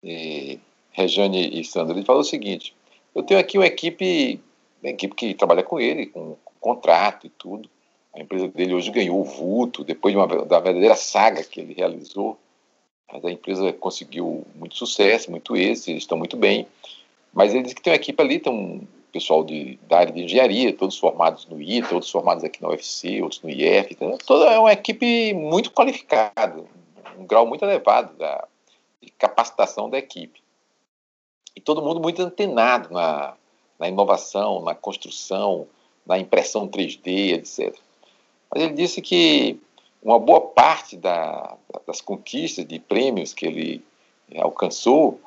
[0.05, 0.59] eh,
[0.93, 2.75] Rejane e Sandra, ele falou o seguinte,
[3.15, 4.41] eu tenho aqui uma equipe,
[4.83, 7.69] uma equipe que trabalha com ele, com contrato e tudo.
[8.15, 11.75] A empresa dele hoje ganhou o vulto, depois de uma da verdadeira saga que ele
[11.75, 12.39] realizou.
[13.13, 16.67] Mas a empresa conseguiu muito sucesso, muito êxito, eles estão muito bem.
[17.35, 20.23] Mas ele diz que tem uma equipe ali, tem um pessoal de, da área de
[20.23, 23.93] engenharia, todos formados no ITA, todos formados aqui na UFC, outros no IF.
[23.93, 26.65] Então, toda é uma equipe muito qualificada,
[27.19, 28.49] um grau muito elevado da,
[29.19, 30.43] capacitação da equipe.
[31.55, 33.35] E todo mundo muito antenado na,
[33.79, 35.67] na inovação, na construção,
[36.07, 37.75] na impressão 3D, etc.
[38.51, 39.59] Mas ele disse que
[40.03, 43.85] uma boa parte da, das conquistas de prêmios que ele
[44.37, 45.21] alcançou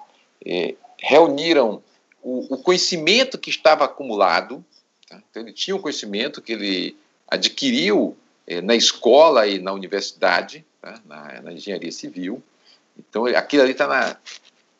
[0.45, 1.81] é, reuniram
[2.21, 4.63] o, o, conhecimento que estava acumulado.
[5.09, 5.21] Tá?
[5.29, 11.01] Então, ele tinha um conhecimento que ele adquiriu é, na escola e na universidade, tá?
[11.05, 12.41] na, na, engenharia civil.
[12.97, 14.19] Então, aquilo ali está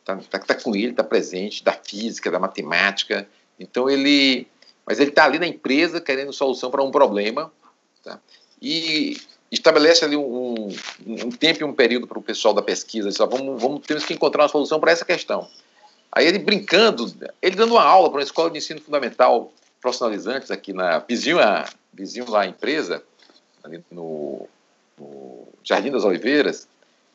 [0.03, 3.27] tá, tá, tá com ele, está presente, da física, da matemática.
[3.59, 4.47] Então, ele.
[4.87, 7.51] Mas ele está ali na empresa querendo solução para um problema.
[8.01, 8.19] Tá?
[8.61, 9.17] E
[9.51, 10.69] estabelece ali um,
[11.05, 14.05] um, tempo e um período para o pessoal da pesquisa, diz, ah, vamos, vamos, temos
[14.05, 15.47] que encontrar uma solução para essa questão.
[16.11, 20.73] Aí ele brincando, ele dando uma aula para uma escola de ensino fundamental profissionalizantes aqui
[20.73, 21.37] na vizinho,
[21.93, 23.03] vizinho lá a empresa,
[23.63, 24.47] ali no,
[24.97, 26.67] no, Jardim das Oliveiras.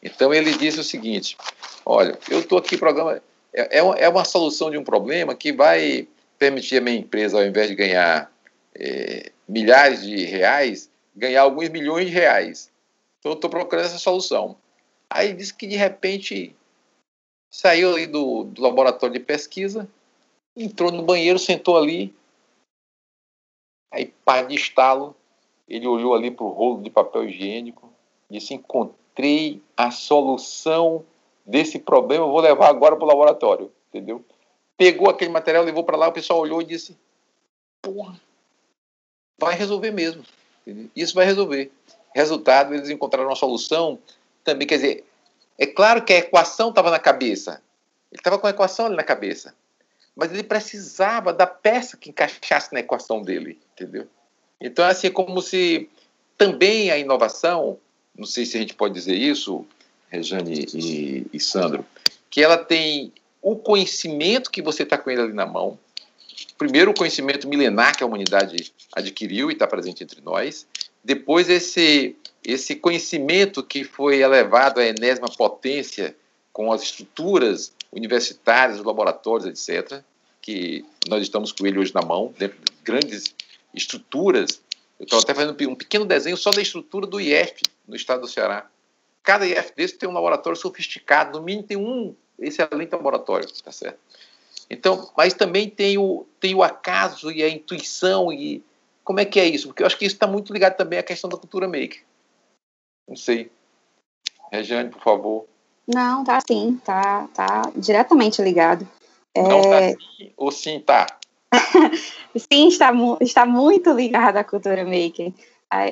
[0.03, 1.37] Então ele disse o seguinte:
[1.85, 3.21] olha, eu estou aqui programa
[3.53, 6.07] é, é, é uma solução de um problema que vai
[6.43, 8.29] permitir a minha empresa, ao invés de ganhar
[8.75, 12.69] é, milhares de reais, ganhar alguns milhões de reais.
[13.21, 14.57] Então estou procurando essa solução.
[15.09, 16.53] Aí disse que de repente
[17.49, 19.89] saiu ali do, do laboratório de pesquisa,
[20.57, 22.13] entrou no banheiro, sentou ali.
[23.93, 25.15] Aí, pá de estalo,
[25.69, 27.89] ele olhou ali para o rolo de papel higiênico,
[28.29, 31.05] disse: Encontrei a solução
[31.47, 33.71] desse problema, vou levar agora para o laboratório.
[33.91, 34.25] Entendeu?
[34.83, 36.99] Pegou aquele material, levou para lá, o pessoal olhou e disse:
[37.81, 38.21] Porra,
[39.39, 40.25] vai resolver mesmo.
[40.97, 41.71] Isso vai resolver.
[42.13, 43.97] Resultado, eles encontraram uma solução
[44.43, 44.67] também.
[44.67, 45.05] Quer dizer,
[45.57, 47.63] é claro que a equação estava na cabeça.
[48.11, 49.55] Ele estava com a equação ali na cabeça.
[50.17, 54.09] Mas ele precisava da peça que encaixasse na equação dele, entendeu?
[54.61, 55.89] Então, assim, é como se
[56.37, 57.79] também a inovação,
[58.19, 59.65] não sei se a gente pode dizer isso,
[60.11, 61.87] Rejane e, e Sandro,
[62.29, 65.79] que ela tem o conhecimento que você está com ele ali na mão,
[66.57, 70.67] primeiro o conhecimento milenar que a humanidade adquiriu e está presente entre nós,
[71.05, 76.17] depois esse esse conhecimento que foi elevado à enésima potência
[76.53, 80.03] com as estruturas universitárias, os laboratórios, etc.,
[80.41, 83.33] que nós estamos com ele hoje na mão, dentro de grandes
[83.73, 84.61] estruturas.
[84.99, 88.29] Eu estava até fazendo um pequeno desenho só da estrutura do IF no estado do
[88.29, 88.69] Ceará.
[89.23, 93.99] Cada IF desse tem um laboratório sofisticado, no mínimo tem um excelente laboratório, tá certo?
[94.69, 98.65] Então, mas também tem o, tem o acaso e a intuição e
[99.05, 99.69] como é que é isso?
[99.69, 102.03] Porque eu acho que isso está muito ligado também à questão da cultura maker.
[103.09, 103.51] Não sei.
[104.51, 105.47] Regiane, por favor.
[105.87, 108.89] Não, tá sim, tá, tá diretamente ligado.
[109.37, 109.93] Não tá é...
[109.93, 111.07] tá sim, ou sim tá?
[112.37, 115.33] sim, está, está muito ligado à cultura maker.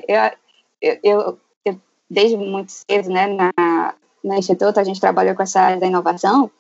[0.07, 0.31] Eu,
[0.81, 5.61] eu, eu, eu desde muito cedo, né, na, na Instituto, a gente trabalhou com essa
[5.61, 6.51] área da inovação,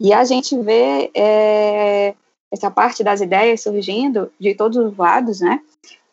[0.00, 2.14] e a gente vê é,
[2.50, 5.60] essa parte das ideias surgindo de todos os lados, né?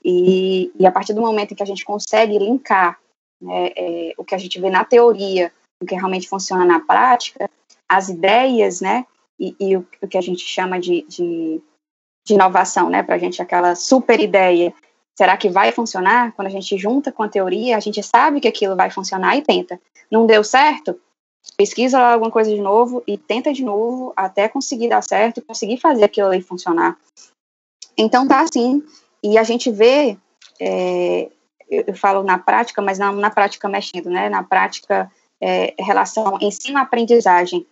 [0.04, 3.00] E, e a partir do momento em que a gente consegue linkar
[3.42, 7.50] né, é, o que a gente vê na teoria, o que realmente funciona na prática,
[7.88, 9.06] as ideias, né?
[9.40, 11.62] E, e o, o, que a gente chama de, de,
[12.26, 13.02] de inovação, né?
[13.02, 14.74] Para a gente aquela super ideia,
[15.20, 16.32] será que vai funcionar?
[16.32, 19.42] Quando a gente junta com a teoria, a gente sabe que aquilo vai funcionar e
[19.42, 19.78] tenta.
[20.10, 20.98] Não deu certo?
[21.58, 26.06] pesquisa alguma coisa de novo e tenta de novo até conseguir dar certo, conseguir fazer
[26.06, 26.98] aquilo ali funcionar.
[27.98, 28.82] Então tá assim,
[29.22, 30.18] e a gente vê,
[30.58, 31.30] é,
[31.70, 34.30] eu, falo na prática, mas não na prática mexendo, né?
[34.30, 37.68] Na prática, é, relação ensino-aprendizagem.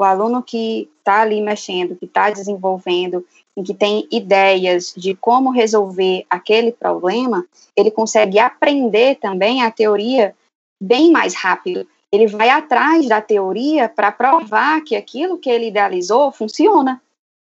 [0.00, 5.50] O aluno que está ali mexendo, que está desenvolvendo, em que tem ideias de como
[5.50, 7.44] resolver aquele problema,
[7.76, 10.34] ele consegue aprender também a teoria
[10.82, 16.32] bem mais rápido ele vai atrás da teoria para provar que aquilo que ele idealizou
[16.32, 17.00] funciona,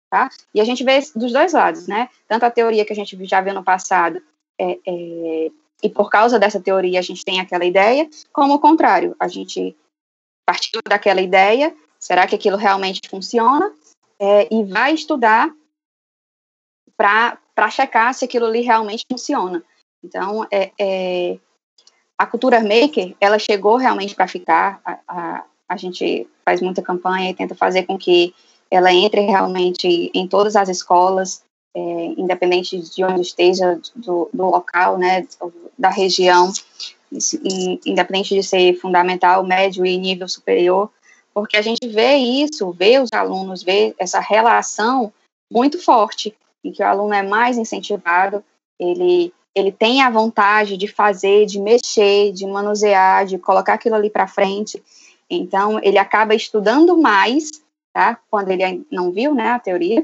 [0.09, 0.29] tá?
[0.53, 2.09] E a gente vê dos dois lados, né?
[2.27, 4.21] Tanto a teoria que a gente já viu no passado,
[4.59, 9.15] é, é, e por causa dessa teoria a gente tem aquela ideia, como o contrário,
[9.19, 9.75] a gente
[10.45, 13.71] partiu daquela ideia, será que aquilo realmente funciona?
[14.19, 15.51] É, e vai estudar
[16.97, 19.63] para checar se aquilo ali realmente funciona.
[20.03, 21.39] Então, é, é
[22.17, 24.79] a cultura maker, ela chegou realmente para ficar.
[24.85, 28.33] A, a, a, gente faz muita campanha e tenta fazer com que
[28.69, 31.43] ela entre realmente em todas as escolas,
[31.75, 35.27] é, independente de onde esteja, do, do local, né,
[35.77, 36.51] da região,
[37.85, 40.91] independente de ser fundamental, médio e nível superior,
[41.33, 45.13] porque a gente vê isso, vê os alunos, vê essa relação
[45.51, 48.43] muito forte, em que o aluno é mais incentivado,
[48.79, 54.09] ele ele tem a vontade de fazer, de mexer, de manusear, de colocar aquilo ali
[54.09, 54.81] para frente.
[55.29, 57.49] Então, ele acaba estudando mais,
[57.93, 58.17] tá?
[58.29, 60.03] Quando ele não viu, né, a teoria,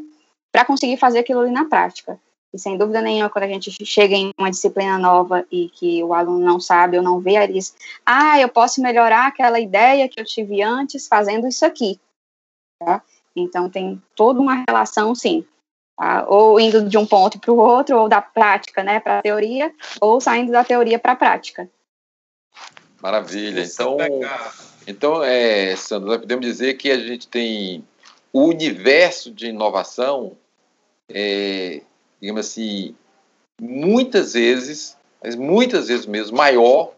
[0.52, 2.20] para conseguir fazer aquilo ali na prática.
[2.54, 6.14] E sem dúvida nenhuma, quando a gente chega em uma disciplina nova e que o
[6.14, 10.20] aluno não sabe ou não vê, ele diz: Ah, eu posso melhorar aquela ideia que
[10.20, 12.00] eu tive antes fazendo isso aqui.
[12.80, 13.04] Tá?
[13.36, 15.46] Então, tem toda uma relação, sim.
[15.98, 16.26] Tá?
[16.28, 19.74] Ou indo de um ponto para o outro, ou da prática né, para a teoria,
[20.00, 21.70] ou saindo da teoria para a prática.
[23.02, 23.64] Maravilha.
[23.64, 23.98] Então,
[24.88, 27.86] então é, Sandra, nós podemos dizer que a gente tem
[28.32, 30.38] o universo de inovação
[31.10, 31.82] é,
[32.22, 32.96] digamos assim,
[33.60, 36.94] muitas vezes, mas muitas vezes mesmo, maior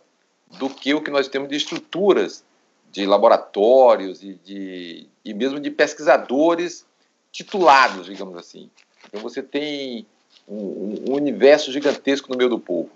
[0.58, 2.44] do que o que nós temos de estruturas
[2.92, 6.86] de laboratórios e, de, e mesmo de pesquisadores
[7.32, 8.70] titulados, digamos assim.
[9.08, 10.06] Então você tem
[10.48, 12.90] um, um, universo gigantesco no meio do povo.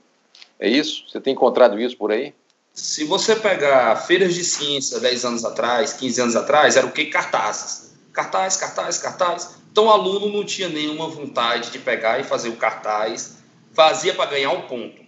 [0.60, 1.06] É isso?
[1.08, 2.34] Você tem encontrado isso por aí?
[2.74, 7.06] Se você pegar feiras de ciência 10 anos atrás, 15 anos atrás, era o que?
[7.06, 7.94] Cartazes.
[8.12, 9.56] Cartaz, cartaz, cartaz.
[9.74, 13.38] Então o aluno não tinha nenhuma vontade de pegar e fazer o cartaz,
[13.74, 15.02] fazia para ganhar um ponto.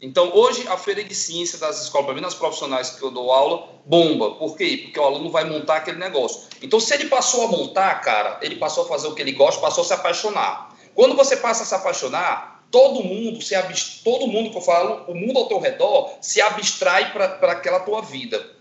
[0.00, 3.32] Então hoje a feira de ciência das escolas, para mim nas profissionais que eu dou
[3.32, 4.36] aula, bomba.
[4.36, 4.82] Por quê?
[4.84, 6.42] Porque o aluno vai montar aquele negócio.
[6.62, 9.60] Então se ele passou a montar, cara, ele passou a fazer o que ele gosta,
[9.60, 10.72] passou a se apaixonar.
[10.94, 13.56] Quando você passa a se apaixonar, todo mundo se
[14.04, 18.02] todo mundo que eu falo, o mundo ao teu redor se abstrai para aquela tua
[18.02, 18.54] vida.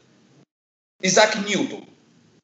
[1.04, 1.84] Isaac Newton.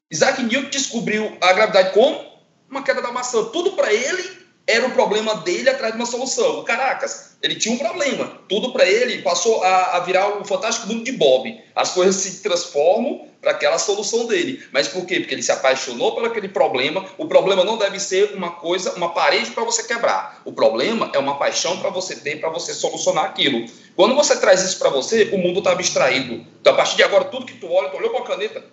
[0.08, 2.30] Isaac Newton descobriu a gravidade como?
[2.72, 3.44] Uma queda da maçã.
[3.44, 6.64] Tudo para ele era o problema dele atrás de uma solução.
[6.64, 8.38] Caracas, ele tinha um problema.
[8.48, 11.60] Tudo para ele passou a, a, virar o fantástico mundo de Bob.
[11.74, 14.64] As coisas se transformam para aquela solução dele.
[14.72, 15.18] Mas por quê?
[15.20, 17.04] Porque ele se apaixonou por aquele problema.
[17.18, 20.40] O problema não deve ser uma coisa, uma parede para você quebrar.
[20.44, 23.66] O problema é uma paixão para você ter, para você solucionar aquilo.
[23.96, 26.46] Quando você traz isso para você, o mundo está abstraído.
[26.60, 28.64] Então, a partir de agora, tudo que tu olha, tu olhou para a caneta.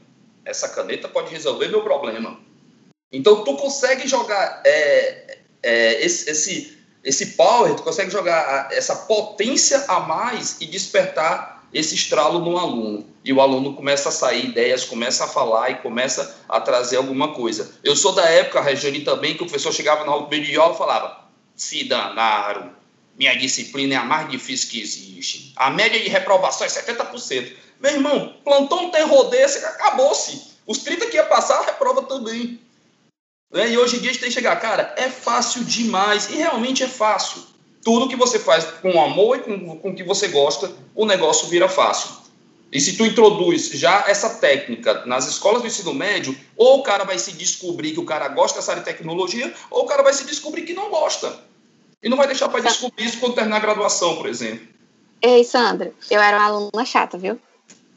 [0.45, 2.39] Essa caneta pode resolver meu problema.
[3.11, 9.83] Então, tu consegue jogar é, é, esse, esse, esse power, tu consegue jogar essa potência
[9.87, 13.07] a mais e despertar esse estralo no aluno.
[13.23, 17.33] E o aluno começa a sair ideias, começa a falar e começa a trazer alguma
[17.33, 17.75] coisa.
[17.83, 20.77] Eu sou da época, Regiane, também, que o professor chegava na aula de aula e
[20.77, 22.71] falava: se danaram,
[23.17, 25.51] minha disciplina é a mais difícil que existe.
[25.55, 27.51] A média de reprovação é 70%.
[27.79, 30.49] Meu irmão, plantou um terror desse, acabou-se.
[30.65, 32.59] Os 30 que ia passar, reprova também.
[33.51, 33.71] Né?
[33.71, 36.83] E hoje em dia a gente tem que chegar, cara, é fácil demais, e realmente
[36.83, 37.41] é fácil.
[37.83, 41.47] Tudo que você faz com amor e com, com o que você gosta, o negócio
[41.47, 42.19] vira fácil.
[42.71, 47.03] E se tu introduz já essa técnica nas escolas do ensino médio, ou o cara
[47.03, 50.13] vai se descobrir que o cara gosta dessa área de tecnologia, ou o cara vai
[50.13, 51.35] se descobrir que não gosta.
[52.01, 54.67] E não vai deixar para descobrir isso quando terminar a graduação, por exemplo.
[55.21, 57.39] Ei, Sandra, eu era uma aluna chata, viu?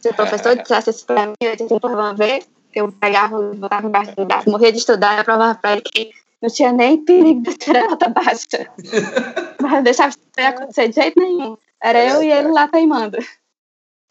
[0.01, 2.43] Se o professor dissesse isso para mim, eu disse, vamos ver,
[2.75, 6.51] eu pegava, botava embaixo do braço, morria de estudar, eu provava para ele que não
[6.51, 8.69] tinha nem perigo de ter nota baixa.
[9.61, 11.57] Mas não deixava isso acontecer de jeito nenhum.
[11.81, 13.19] Era eu e ele lá teimando.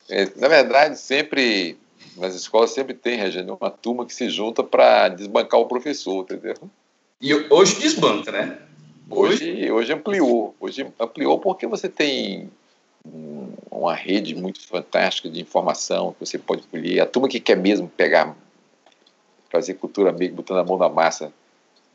[0.09, 1.77] É, na verdade, sempre,
[2.17, 6.55] nas escolas sempre tem, Regina, uma turma que se junta para desbancar o professor, entendeu?
[7.21, 8.57] E hoje desbanca, né?
[9.09, 10.55] Hoje, hoje ampliou.
[10.59, 12.49] Hoje ampliou porque você tem
[13.69, 17.01] uma rede muito fantástica de informação que você pode colher.
[17.01, 18.35] A turma que quer mesmo pegar
[19.51, 21.31] fazer cultura meio botando a mão na massa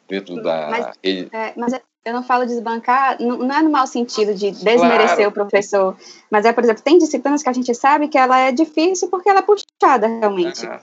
[0.08, 0.98] dentro da mas,
[1.32, 1.72] É, mas
[2.04, 5.30] eu não falo desbancar, não, não é no mau sentido de desmerecer claro.
[5.30, 5.96] o professor,
[6.30, 9.28] mas é, por exemplo, tem disciplinas que a gente sabe que ela é difícil porque
[9.28, 10.64] ela é puxada realmente.
[10.64, 10.78] Uhum.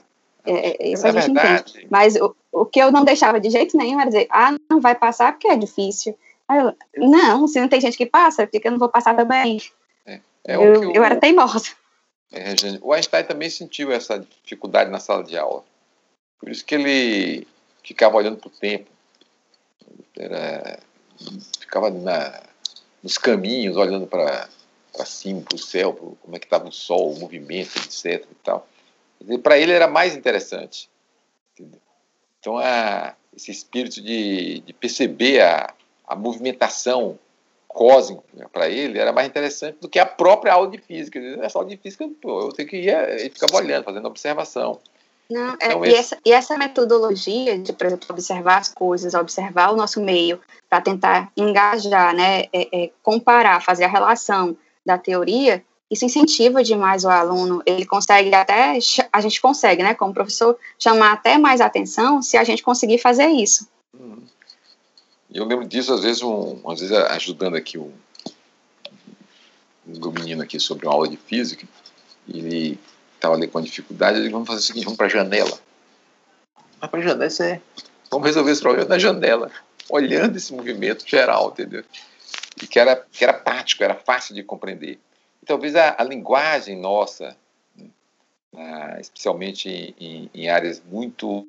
[0.46, 1.70] É, isso é a gente verdade.
[1.70, 1.86] entende.
[1.90, 4.94] Mas o, o que eu não deixava de jeito nenhum era dizer, ah, não vai
[4.94, 6.14] passar porque é difícil.
[6.50, 6.74] Eu,
[7.08, 9.58] não, se não tem gente que passa, por que eu não vou passar também?
[10.04, 11.70] É, é eu, eu, eu, era teimosa.
[12.30, 15.64] É, o Einstein também sentiu essa dificuldade na sala de aula.
[16.44, 17.48] Por isso que ele
[17.82, 18.90] ficava olhando para o tempo.
[20.14, 20.78] Era,
[21.58, 22.42] ficava na,
[23.02, 24.46] nos caminhos, olhando para
[25.06, 28.26] cima, para o céu, pro, como é que estava o sol, o movimento, etc.
[28.30, 28.68] E tal.
[29.42, 30.90] Para ele era mais interessante.
[31.54, 31.80] Entendeu?
[32.38, 35.72] Então, a, esse espírito de, de perceber a,
[36.06, 37.18] a movimentação
[37.66, 41.18] cósmica para ele era mais interessante do que a própria aula de física.
[41.42, 44.78] Essa aula de física, pô, eu tenho que ir, ele ficava olhando, fazendo observação.
[45.30, 49.72] Não, é, então, e, essa, e essa metodologia de, por exemplo, observar as coisas, observar
[49.72, 55.64] o nosso meio, para tentar engajar, né, é, é, comparar, fazer a relação da teoria,
[55.90, 57.62] isso incentiva demais o aluno.
[57.64, 58.78] Ele consegue até,
[59.12, 63.28] a gente consegue, né, como professor, chamar até mais atenção se a gente conseguir fazer
[63.28, 63.68] isso.
[63.98, 64.22] Uhum.
[65.32, 67.92] Eu lembro disso, às vezes, um, às vezes ajudando aqui o
[69.86, 71.66] um, um menino aqui sobre uma aula de física,
[72.28, 72.78] ele
[73.24, 75.58] estava ali com dificuldade, eu digo, vamos fazer o seguinte, vamos para a janela.
[76.80, 77.60] Mas para a janela, isso é,
[78.10, 79.50] vamos resolver esse problema na janela,
[79.88, 81.82] olhando esse movimento geral, entendeu?
[82.62, 84.98] E que era, que era prático, era fácil de compreender.
[85.42, 87.34] E talvez a, a linguagem nossa,
[88.52, 91.48] né, especialmente em, em áreas muito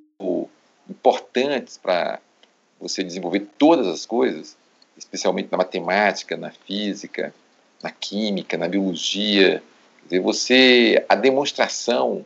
[0.89, 2.19] importantes para
[2.79, 4.55] você desenvolver todas as coisas,
[4.97, 7.33] especialmente na matemática, na física,
[7.83, 9.61] na química, na biologia,
[10.05, 12.25] dizer, você a demonstração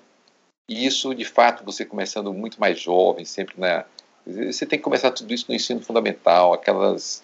[0.68, 3.86] e isso de fato você começando muito mais jovem, sempre na
[4.26, 7.24] você tem que começar tudo isso no ensino fundamental, aquelas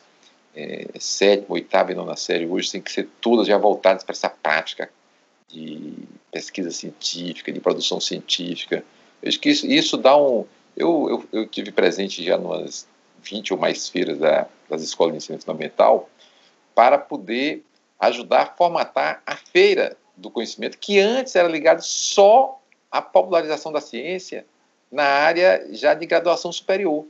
[0.56, 4.30] é, sétima, oitava e nona série hoje tem que ser todas já voltadas para essa
[4.30, 4.89] prática
[5.47, 5.93] de
[6.32, 8.84] pesquisa científica, de produção científica.
[9.22, 10.45] Eu acho que isso, isso dá um.
[10.76, 12.88] Eu, eu, eu tive presente já umas
[13.22, 16.10] 20 ou mais feiras da, das escolas de ensino fundamental
[16.74, 17.64] para poder
[17.99, 22.59] ajudar a formatar a feira do conhecimento, que antes era ligado só
[22.91, 24.45] à popularização da ciência
[24.91, 27.05] na área já de graduação superior,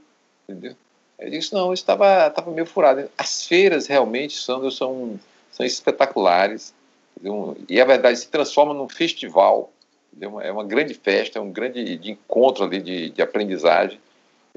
[0.47, 0.75] entendeu?
[1.19, 3.09] Eu disse, não, eu estava, meio furado.
[3.17, 5.19] As feiras realmente, Sandro, são,
[5.51, 6.73] são espetaculares,
[7.15, 7.57] entendeu?
[7.69, 9.71] e a verdade se transforma num festival,
[10.11, 10.41] entendeu?
[10.41, 13.99] é uma grande festa, é um grande de encontro ali de, de aprendizagem,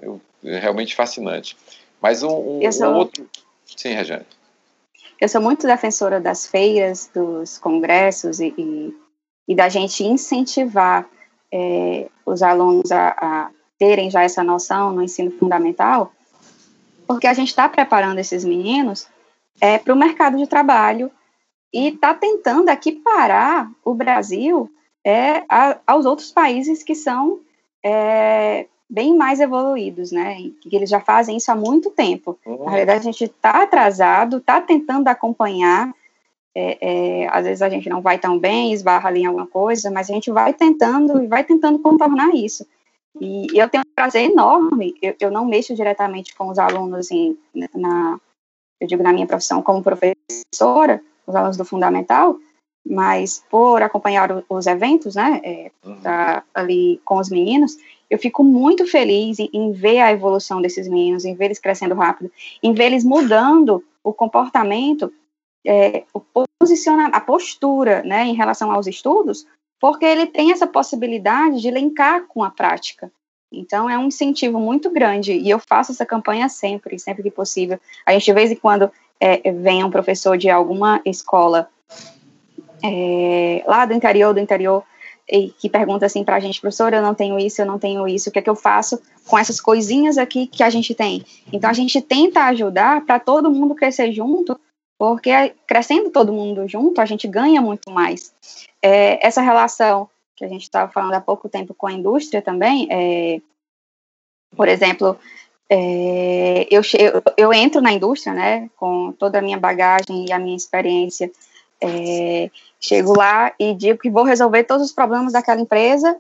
[0.01, 1.57] eu, é realmente fascinante.
[2.01, 3.29] Mas um, um, um outro...
[3.77, 4.27] Sim, Regiane.
[5.21, 8.97] Eu sou muito defensora das feiras, dos congressos e, e,
[9.49, 11.09] e da gente incentivar
[11.53, 16.13] é, os alunos a, a, terem já essa noção no ensino fundamental,
[17.07, 19.09] porque a gente está preparando esses meninos
[19.61, 21.11] é, para o mercado de trabalho
[21.73, 24.71] e está tentando equiparar o Brasil
[25.05, 27.41] é, a, aos outros países que são
[27.85, 30.37] é, bem mais evoluídos, né?
[30.61, 32.39] Que eles já fazem isso há muito tempo.
[32.47, 32.65] Uhum.
[32.65, 35.93] Na verdade, a gente está atrasado, está tentando acompanhar.
[36.55, 39.91] É, é, às vezes a gente não vai tão bem, esbarra ali em alguma coisa,
[39.91, 42.67] mas a gente vai tentando e vai tentando contornar isso.
[43.21, 44.95] E, e eu tenho um prazer enorme.
[45.03, 47.37] Eu, eu, não mexo diretamente com os alunos em,
[47.75, 48.19] na,
[48.81, 52.39] eu digo na minha profissão como professora, os alunos do fundamental,
[52.87, 56.01] mas por acompanhar os eventos, né, é, uhum.
[56.01, 57.77] tá ali com os meninos,
[58.11, 61.95] eu fico muito feliz em, em, ver a evolução desses meninos, em ver eles crescendo
[61.95, 62.31] rápido,
[62.63, 65.13] em ver eles mudando o comportamento,
[65.67, 66.21] é, o
[66.59, 69.47] posicionamento, a postura, né, em relação aos estudos,
[69.81, 73.13] porque ele tem essa possibilidade de linkar com a prática.
[73.53, 77.79] Então, é um incentivo muito grande, e eu faço essa campanha sempre, sempre que possível.
[78.05, 81.69] A gente, de vez em quando, é, vem um professor de alguma escola
[82.83, 84.85] é, lá do interior, do interior,
[85.31, 88.09] e que pergunta assim para a gente, professor, eu não tenho isso, eu não tenho
[88.09, 91.25] isso, o que é que eu faço com essas coisinhas aqui que a gente tem?
[91.53, 94.59] Então a gente tenta ajudar para todo mundo crescer junto,
[94.99, 98.33] porque crescendo todo mundo junto, a gente ganha muito mais.
[98.81, 102.89] É, essa relação que a gente estava falando há pouco tempo com a indústria também,
[102.91, 103.41] é,
[104.57, 105.19] por exemplo,
[105.69, 106.81] é, eu,
[107.37, 111.31] eu entro na indústria, né, com toda a minha bagagem e a minha experiência
[111.81, 112.51] é,
[112.81, 116.19] chego lá e digo que vou resolver todos os problemas daquela empresa.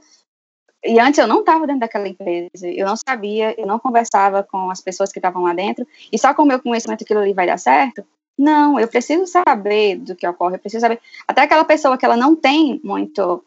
[0.85, 4.71] E antes eu não estava dentro daquela empresa, eu não sabia, eu não conversava com
[4.71, 7.49] as pessoas que estavam lá dentro, e só com o meu conhecimento aquilo ali vai
[7.49, 8.05] dar certo?
[8.39, 11.01] Não, eu preciso saber do que ocorre, eu preciso saber.
[11.27, 13.45] Até aquela pessoa que ela não tem muito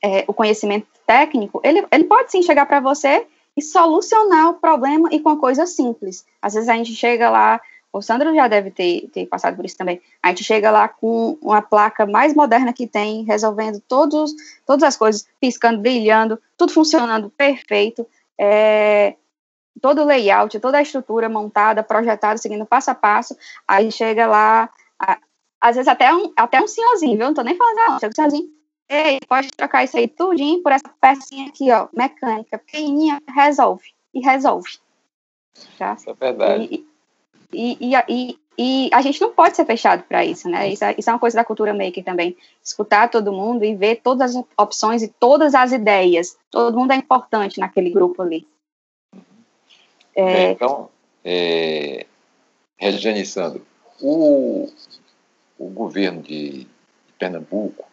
[0.00, 3.26] é, o conhecimento técnico, ele, ele pode sim chegar para você
[3.56, 6.24] e solucionar o problema e com coisa simples.
[6.40, 7.60] Às vezes a gente chega lá
[7.94, 10.02] o Sandro já deve ter, ter passado por isso também.
[10.20, 14.32] A gente chega lá com uma placa mais moderna que tem, resolvendo todos,
[14.66, 18.04] todas as coisas, piscando, brilhando, tudo funcionando perfeito.
[18.36, 19.14] É,
[19.80, 23.36] todo o layout, toda a estrutura montada, projetada, seguindo passo a passo.
[23.66, 24.68] Aí chega lá,
[24.98, 25.18] a,
[25.60, 27.26] às vezes até um, até um senhorzinho, viu?
[27.26, 28.48] Não tô nem falando, não, chega um senhorzinho.
[28.88, 33.84] Ei, pode trocar isso aí tudinho por essa pecinha aqui, ó, mecânica, pequenininha, resolve.
[34.12, 34.78] E resolve.
[35.78, 35.94] Tá?
[35.94, 36.68] Isso é verdade.
[36.70, 36.93] E,
[37.54, 40.68] e, e, e, e a gente não pode ser fechado para isso, né?
[40.68, 42.36] Isso é, isso é uma coisa da cultura maker também.
[42.62, 46.36] Escutar todo mundo e ver todas as opções e todas as ideias.
[46.50, 48.46] Todo mundo é importante naquele grupo ali.
[50.14, 50.88] É, então,
[51.24, 52.06] é,
[52.76, 53.66] Regiane Sandro,
[54.00, 54.68] o,
[55.58, 56.66] o governo de
[57.18, 57.84] Pernambuco,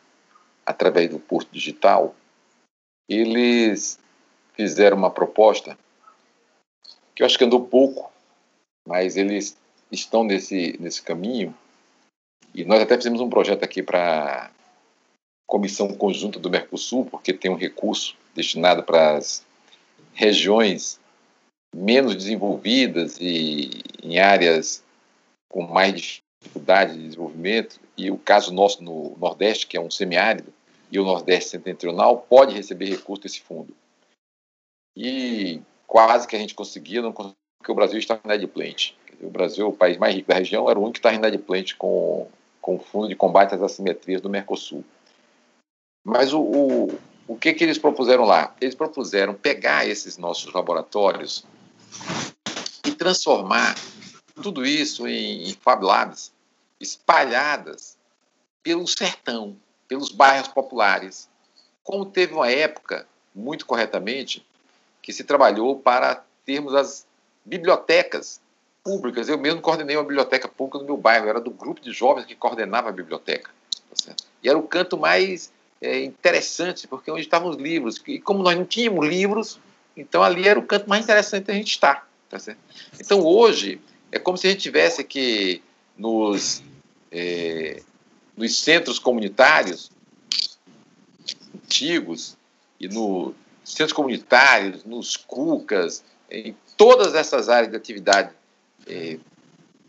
[0.66, 2.14] através do Porto Digital,
[3.10, 4.00] eles
[4.54, 5.78] fizeram uma proposta
[7.16, 8.11] que eu acho que andou pouco
[8.88, 9.58] mas eles
[9.92, 11.56] estão nesse, nesse caminho.
[12.54, 14.52] E nós até fizemos um projeto aqui para
[15.48, 19.46] Comissão Conjunta do Mercosul, porque tem um recurso destinado para as
[20.14, 21.00] regiões
[21.74, 23.70] menos desenvolvidas e
[24.04, 24.84] em áreas
[25.50, 30.52] com mais dificuldade de desenvolvimento, e o caso nosso no Nordeste, que é um semiárido,
[30.92, 33.74] e o Nordeste Setentrional pode receber recurso desse fundo.
[34.96, 37.14] E quase que a gente conseguia, não
[37.62, 38.98] porque o Brasil está inadimplente.
[39.22, 42.28] O Brasil, o país mais rico da região, era o único que está inadimplente com,
[42.60, 44.84] com o Fundo de Combate às Assimetrias do Mercosul.
[46.04, 48.56] Mas o, o, o que, que eles propuseram lá?
[48.60, 51.46] Eles propuseram pegar esses nossos laboratórios
[52.84, 53.76] e transformar
[54.42, 56.34] tudo isso em, em Fab Labs
[56.80, 57.96] espalhadas
[58.64, 59.56] pelo sertão,
[59.88, 61.30] pelos bairros populares.
[61.84, 64.44] Como teve uma época, muito corretamente,
[65.00, 67.06] que se trabalhou para termos as
[67.46, 68.42] bibliotecas
[68.84, 69.30] públicas.
[69.30, 72.36] Eu mesmo coordenei uma biblioteca pública no meu bairro, era do grupo de jovens que
[72.36, 73.52] coordenava a biblioteca.
[74.06, 74.14] Tá
[74.44, 78.02] e era o canto mais é, interessante, porque onde estavam os livros.
[78.08, 79.60] E como nós não tínhamos livros,
[79.96, 82.08] então ali era o canto mais interessante da gente estar.
[82.30, 82.38] Tá
[83.00, 83.82] então hoje,
[84.12, 85.62] é como se a gente tivesse que
[85.98, 86.64] nos,
[87.12, 87.82] é,
[88.38, 89.92] nos centros comunitários
[91.54, 92.38] antigos
[92.80, 93.34] e nos
[93.64, 98.34] centros comunitários, nos CUCAS, em todas essas áreas de atividade,
[98.88, 99.20] é,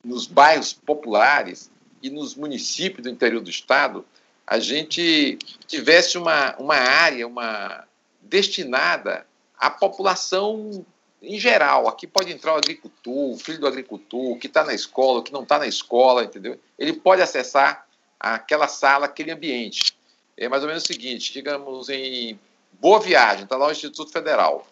[0.05, 1.71] nos bairros populares
[2.03, 4.05] e nos municípios do interior do estado,
[4.47, 7.85] a gente tivesse uma, uma área uma
[8.21, 9.27] destinada
[9.59, 10.85] à população
[11.23, 11.89] em geral.
[11.89, 15.33] Aqui pode entrar o agricultor, o filho do agricultor, que está na escola, o que
[15.33, 16.61] não está na escola, entendeu?
[16.79, 17.87] Ele pode acessar
[18.21, 19.97] aquela sala, aquele ambiente.
[20.37, 22.39] É mais ou menos o seguinte: digamos em
[22.79, 24.67] Boa Viagem, está lá o Instituto Federal.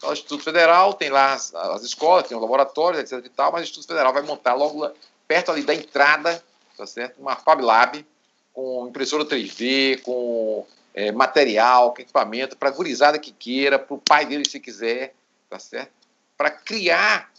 [0.00, 3.22] Então, o Instituto Federal tem lá as, as, escolas, tem os laboratórios, etc.
[3.22, 4.90] E tal, mas o Instituto Federal vai montar logo
[5.28, 6.42] perto ali da entrada,
[6.74, 7.20] tá certo?
[7.20, 8.06] Uma Fab Lab
[8.50, 13.98] com impressora 3D, com é, material, com equipamento, para a gurizada que queira, para o
[13.98, 15.14] pai dele se quiser,
[15.50, 15.92] tá certo?
[16.34, 17.30] Para criar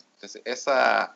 [0.46, 1.12] essa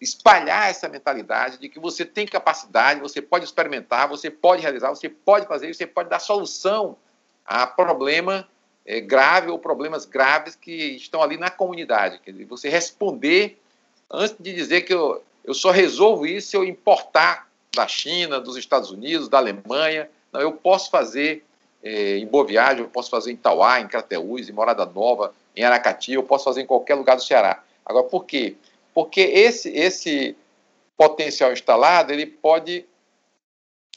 [0.00, 5.08] espalhar essa mentalidade de que você tem capacidade, você pode experimentar, você pode realizar, você
[5.08, 6.96] pode fazer, você pode dar solução
[7.46, 8.48] a problema
[8.84, 12.18] é, grave ou problemas graves que estão ali na comunidade.
[12.18, 13.58] Quer dizer, você responder
[14.10, 18.56] antes de dizer que eu, eu só resolvo isso se eu importar da China, dos
[18.56, 20.08] Estados Unidos, da Alemanha.
[20.32, 21.44] Não, eu posso fazer
[21.82, 25.64] é, em Boa Viagem, eu posso fazer em Tauá, em Crateús, em Morada Nova, em
[25.64, 27.62] Aracati, eu posso fazer em qualquer lugar do Ceará.
[27.84, 28.56] Agora, por quê?
[28.94, 30.36] Porque esse, esse
[30.96, 32.84] potencial instalado ele pode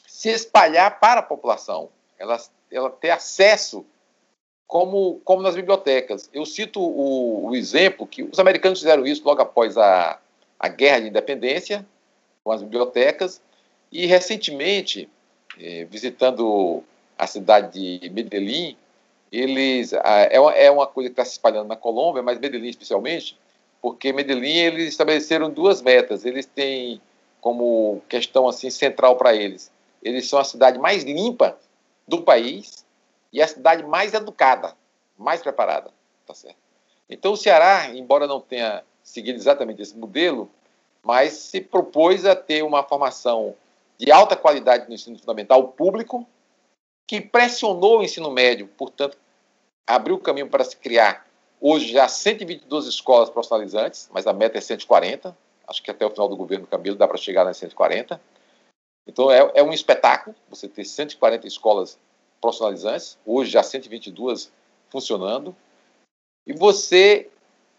[0.06, 3.84] se espalhar para a população, ela, ela ter acesso
[4.66, 6.28] como, como nas bibliotecas.
[6.32, 10.18] Eu cito o, o exemplo que os americanos fizeram isso logo após a,
[10.58, 11.86] a Guerra de Independência,
[12.42, 13.40] com as bibliotecas,
[13.90, 15.08] e recentemente,
[15.60, 16.82] eh, visitando
[17.18, 18.76] a cidade de Medellín,
[19.32, 23.36] eles é, uma, é uma coisa que está se espalhando na Colômbia, mas Medellín especialmente,
[23.82, 26.24] porque Medellín eles estabeleceram duas metas.
[26.24, 27.00] Eles têm
[27.40, 29.70] como questão assim central para eles.
[30.02, 31.58] Eles são a cidade mais limpa
[32.06, 32.85] do país
[33.36, 34.74] e a cidade mais educada,
[35.14, 35.90] mais preparada,
[36.26, 36.56] tá certo?
[37.06, 40.48] Então o Ceará, embora não tenha seguido exatamente esse modelo,
[41.02, 43.54] mas se propôs a ter uma formação
[43.98, 46.26] de alta qualidade no ensino fundamental público,
[47.06, 49.18] que pressionou o ensino médio, portanto,
[49.86, 51.26] abriu o caminho para se criar
[51.60, 55.36] hoje já 122 escolas profissionalizantes, mas a meta é 140.
[55.68, 58.18] Acho que até o final do governo Camilo dá para chegar nas 140.
[59.06, 61.98] Então é, é um espetáculo você ter 140 escolas
[62.46, 64.52] profissionalizantes, hoje já 122
[64.88, 65.54] funcionando,
[66.46, 67.28] e você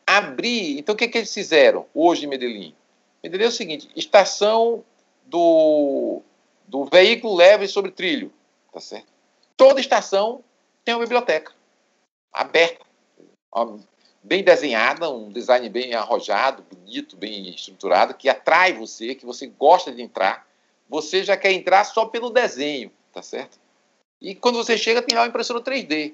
[0.05, 0.77] abrir.
[0.77, 2.75] Então o que, é que eles fizeram hoje em Medellín?
[3.23, 4.83] Medellín é o seguinte: estação
[5.25, 6.21] do,
[6.67, 8.31] do veículo leve sobre trilho,
[8.73, 9.07] tá certo?
[9.55, 10.43] Toda estação
[10.83, 11.53] tem uma biblioteca
[12.31, 12.85] aberta,
[14.21, 19.91] bem desenhada, um design bem arrojado, bonito, bem estruturado, que atrai você, que você gosta
[19.91, 20.45] de entrar.
[20.89, 23.57] Você já quer entrar só pelo desenho, tá certo?
[24.21, 26.13] E quando você chega, tem lá uma impressora 3D.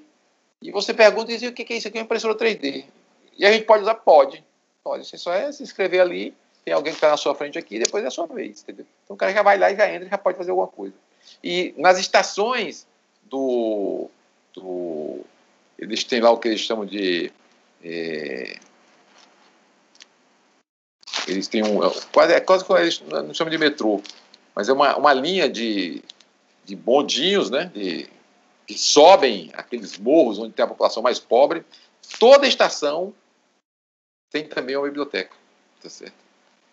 [0.62, 1.98] E você pergunta e diz, o que é isso aqui?
[1.98, 2.84] Uma impressora 3D.
[3.36, 3.94] E a gente pode usar?
[3.94, 4.44] Pode.
[4.82, 5.06] Pode.
[5.06, 6.34] Você só é se inscrever ali,
[6.64, 8.86] tem alguém que está na sua frente aqui, e depois é a sua vez, entendeu?
[9.04, 10.94] Então o cara já vai lá e já entra, já pode fazer alguma coisa.
[11.42, 12.86] E nas estações
[13.24, 14.08] do,
[14.54, 15.20] do
[15.78, 17.32] eles têm lá o que eles chamam de
[17.82, 18.56] é,
[21.26, 21.80] eles têm um
[22.12, 24.02] quase é quase eles não chamam de metrô,
[24.54, 26.02] mas é uma, uma linha de,
[26.64, 27.70] de bondinhos, né?
[27.74, 28.08] De,
[28.66, 31.64] que sobem aqueles morros onde tem a população mais pobre.
[32.18, 33.14] Toda estação
[34.30, 35.34] tem também uma biblioteca,
[35.82, 36.14] tá certo?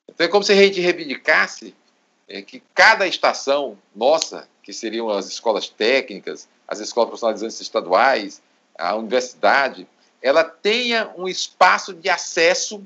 [0.09, 1.75] Então é como se a gente reivindicasse
[2.27, 8.41] é, que cada estação nossa, que seriam as escolas técnicas, as escolas profissionalizantes estaduais,
[8.77, 9.87] a universidade,
[10.21, 12.83] ela tenha um espaço de acesso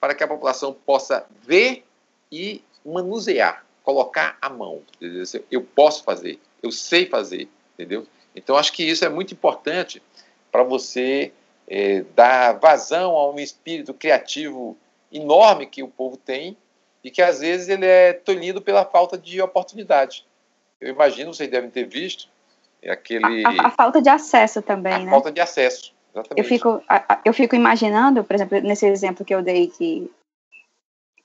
[0.00, 1.84] para que a população possa ver
[2.30, 4.82] e manusear, colocar a mão.
[5.50, 8.06] Eu posso fazer, eu sei fazer, entendeu?
[8.34, 10.02] Então, acho que isso é muito importante
[10.50, 11.32] para você
[11.68, 14.76] é, dar vazão a um espírito criativo
[15.12, 16.56] enorme que o povo tem
[17.04, 20.26] e que, às vezes, ele é tolhido pela falta de oportunidade.
[20.80, 22.28] Eu imagino, vocês devem ter visto,
[22.82, 23.44] é aquele...
[23.44, 25.10] A, a, a falta de acesso também, a né?
[25.10, 26.38] falta de acesso, exatamente.
[26.38, 26.82] Eu fico,
[27.24, 30.10] eu fico imaginando, por exemplo, nesse exemplo que eu dei, que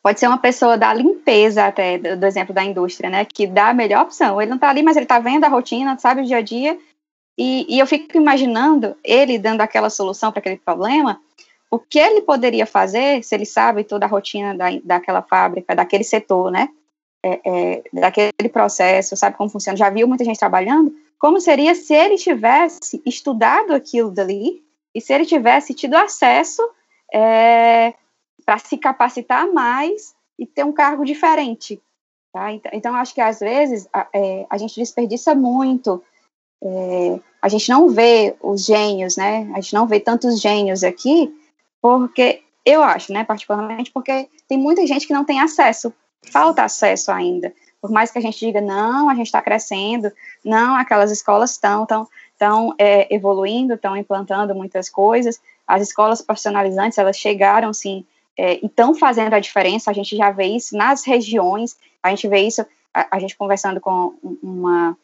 [0.01, 3.73] pode ser uma pessoa da limpeza até, do, exemplo da indústria, né, que dá a
[3.73, 4.41] melhor opção.
[4.41, 6.77] Ele não está ali, mas ele está vendo a rotina, sabe o dia a dia,
[7.37, 11.21] e, e eu fico imaginando ele dando aquela solução para aquele problema,
[11.71, 16.03] o que ele poderia fazer, se ele sabe toda a rotina da, daquela fábrica, daquele
[16.03, 16.69] setor, né,
[17.23, 21.93] é, é, daquele processo, sabe como funciona, já viu muita gente trabalhando, como seria se
[21.93, 24.63] ele tivesse estudado aquilo dali
[24.95, 26.61] e se ele tivesse tido acesso
[27.13, 27.93] é,
[28.49, 31.79] para se capacitar mais e ter um cargo diferente.
[32.33, 32.51] Tá?
[32.51, 36.01] Então, então, acho que às vezes a, é, a gente desperdiça muito,
[36.63, 39.47] é, a gente não vê os gênios, né?
[39.53, 41.31] A gente não vê tantos gênios aqui,
[41.79, 45.93] porque eu acho, né, particularmente, porque tem muita gente que não tem acesso,
[46.31, 47.53] falta acesso ainda.
[47.79, 50.11] Por mais que a gente diga, não, a gente está crescendo,
[50.43, 56.97] não, aquelas escolas estão tão, tão, é, evoluindo, estão implantando muitas coisas, as escolas profissionalizantes,
[56.97, 58.03] elas chegaram, sim,
[58.39, 62.25] é, e estão fazendo a diferença, a gente já vê isso nas regiões, a gente
[62.29, 64.97] vê isso, a, a gente conversando com uma,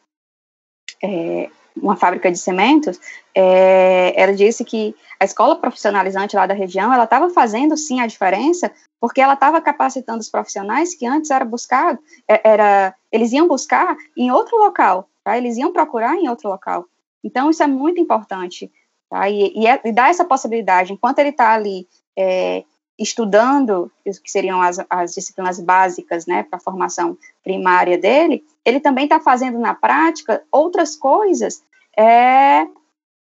[1.03, 2.97] é, uma fábrica de cimentos,
[3.35, 8.07] é, ela disse que a escola profissionalizante lá da região, ela estava fazendo sim a
[8.07, 8.71] diferença,
[9.01, 13.97] porque ela estava capacitando os profissionais que antes era buscado, é, era, eles iam buscar
[14.15, 15.37] em outro local, tá?
[15.37, 16.85] eles iam procurar em outro local.
[17.21, 18.71] Então, isso é muito importante,
[19.09, 19.29] tá?
[19.29, 21.85] E, e, é, e dá essa possibilidade, enquanto ele está ali
[22.17, 22.63] é,
[22.97, 29.03] estudando, que seriam as, as disciplinas básicas, né, para a formação primária dele, ele também
[29.03, 31.61] está fazendo na prática outras coisas
[31.97, 32.65] é,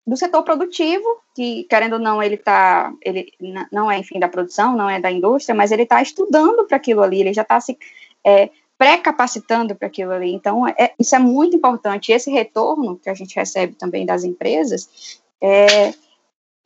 [0.07, 1.05] do setor produtivo,
[1.35, 3.33] que, querendo ou não, ele tá, ele
[3.73, 7.03] não é, enfim, da produção, não é da indústria, mas ele está estudando para aquilo
[7.03, 7.77] ali, ele já está se
[8.25, 10.33] é, pré-capacitando para aquilo ali.
[10.33, 12.13] Então, é, isso é muito importante.
[12.13, 15.95] Esse retorno que a gente recebe também das empresas é,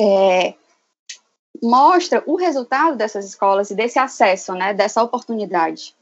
[0.00, 0.54] é
[1.62, 5.94] mostra o resultado dessas escolas e desse acesso, né, dessa oportunidade.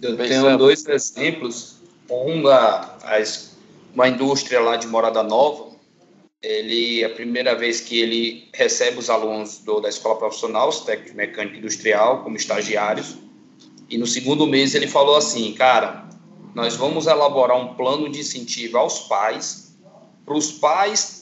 [0.00, 1.76] Eu tenho dois exemplos.
[2.08, 2.96] Um da
[3.94, 5.74] uma indústria lá de Morada Nova.
[6.42, 11.14] Ele a primeira vez que ele recebe os alunos do, da escola profissional, os técnicos
[11.14, 13.16] mecânico industrial, como estagiários.
[13.88, 16.08] E no segundo mês ele falou assim, cara,
[16.54, 19.76] nós vamos elaborar um plano de incentivo aos pais,
[20.24, 21.15] para os pais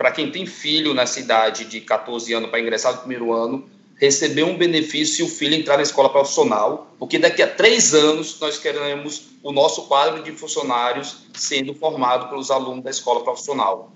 [0.00, 4.44] para quem tem filho nessa idade de 14 anos para ingressar no primeiro ano, receber
[4.44, 8.56] um benefício se o filho entrar na escola profissional, porque daqui a três anos nós
[8.56, 13.92] queremos o nosso quadro de funcionários sendo formado pelos alunos da escola profissional.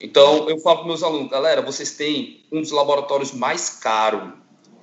[0.00, 4.32] Então, eu falo para meus alunos, galera, vocês têm um dos laboratórios mais caros,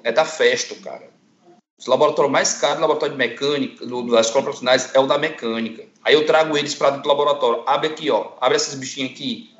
[0.03, 1.09] é da Festo, cara.
[1.87, 5.17] O laboratório mais caro, o laboratório de mecânica, do, das escolas profissionais, é o da
[5.17, 5.85] mecânica.
[6.03, 7.63] Aí eu trago eles para dentro do laboratório.
[7.65, 8.33] Abre aqui, ó.
[8.39, 9.52] Abre esses bichinhos aqui.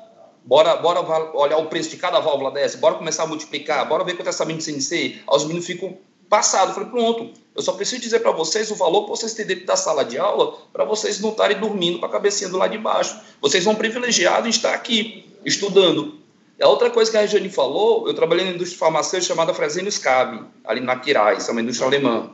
[0.44, 1.00] Bora, bora
[1.34, 4.30] olhar o preço de cada válvula dessa, bora começar a multiplicar, bora ver quanto é
[4.30, 5.22] essa de CNC.
[5.26, 5.96] Aí os meninos ficam
[6.28, 6.68] passados.
[6.68, 9.64] Eu falei, pronto, eu só preciso dizer para vocês o valor que vocês têm dentro
[9.64, 12.78] da sala de aula para vocês não estarem dormindo com a cabecinha do lado de
[12.78, 13.18] baixo.
[13.40, 16.18] Vocês vão privilegiados em estar aqui, estudando.
[16.60, 20.44] A outra coisa que a Regiane falou, eu trabalhei na indústria farmacêutica chamada Fresenius Cabe,
[20.64, 22.30] ali na Quirais, é uma indústria alemã.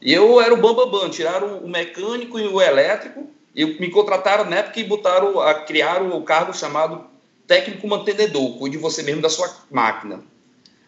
[0.00, 3.88] E eu era o bambambam, bam, bam, tiraram o mecânico e o elétrico, e me
[3.90, 7.11] contrataram na época e botaram, a, criaram o cargo chamado
[7.52, 10.24] técnico mantenedor, cuide você mesmo da sua máquina.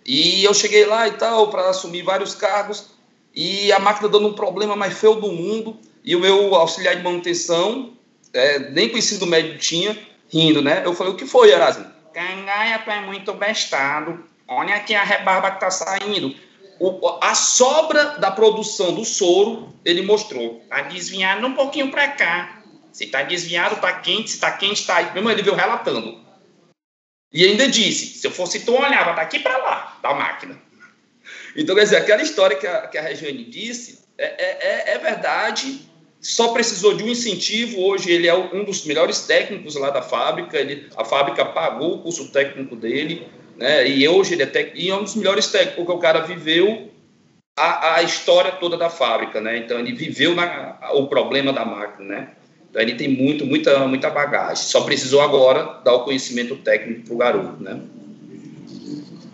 [0.07, 2.87] E eu cheguei lá e tal, para assumir vários cargos,
[3.35, 7.03] e a máquina dando um problema mais feio do mundo, e o meu auxiliar de
[7.03, 7.93] manutenção,
[8.33, 9.99] é, nem conhecido médio tinha,
[10.33, 10.81] rindo, né?
[10.87, 11.85] Eu falei, o que foi, Erasmo?
[12.15, 14.25] Cangaia, tu é muito bestado.
[14.49, 16.35] Olha aqui a rebarba que tá saindo.
[16.81, 20.63] O, a sobra da produção do soro, ele mostrou.
[20.71, 22.63] Tá desviado um pouquinho para cá.
[22.91, 24.31] Se tá desviado, tá quente.
[24.31, 25.03] Se tá quente, tá.
[25.03, 26.24] Meu irmão, ele veio relatando.
[27.35, 30.57] E ainda disse: se eu fosse tu, olhava daqui para lá, da máquina.
[31.57, 34.99] Então, quer dizer, aquela história que a, que a Regiane disse é, é, é, é
[34.99, 35.81] verdade,
[36.21, 37.83] só precisou de um incentivo.
[37.83, 42.03] Hoje, ele é um dos melhores técnicos lá da fábrica, ele, a fábrica pagou o
[42.03, 43.27] curso técnico dele,
[43.57, 43.87] né?
[43.89, 46.91] e hoje ele é, tec, e é um dos melhores técnicos, porque o cara viveu
[47.57, 49.59] a, a história toda da fábrica, né?
[49.59, 52.15] então ele viveu na, o problema da máquina.
[52.15, 52.29] Né?
[52.75, 54.65] Então ele tem muito, muita, muita bagagem.
[54.65, 57.81] Só precisou agora dar o conhecimento técnico para o garoto, né?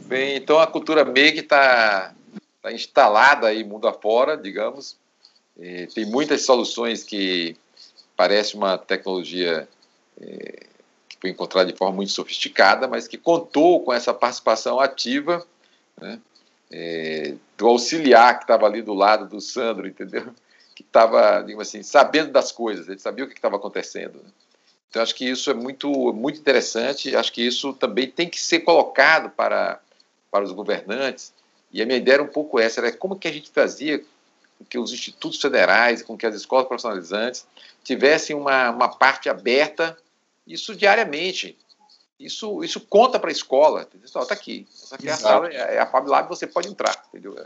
[0.04, 2.12] Bem, então a cultura MEG está
[2.60, 4.98] tá instalada aí mundo afora, digamos.
[5.58, 7.56] E tem muitas soluções que
[8.14, 9.66] parece uma tecnologia
[10.20, 10.66] é,
[11.08, 15.46] que foi encontrada de forma muito sofisticada, mas que contou com essa participação ativa
[15.98, 16.20] né,
[16.70, 20.26] é, do auxiliar que estava ali do lado do Sandro, entendeu?
[20.80, 24.14] Que estava, digamos assim, sabendo das coisas, ele sabia o que estava acontecendo.
[24.14, 24.30] Né?
[24.88, 28.60] Então, acho que isso é muito, muito interessante, acho que isso também tem que ser
[28.60, 29.78] colocado para,
[30.30, 31.34] para os governantes,
[31.70, 34.02] e a minha ideia era um pouco essa, era como que a gente fazia
[34.58, 37.46] com que os institutos federais, com que as escolas profissionalizantes
[37.84, 39.96] tivessem uma, uma parte aberta,
[40.46, 41.58] isso diariamente.
[42.18, 43.86] Isso, isso conta para a escola.
[44.02, 44.66] Está aqui.
[44.70, 47.04] Essa aqui é a sala, é a Fab Lab, você pode entrar.
[47.08, 47.36] Entendeu?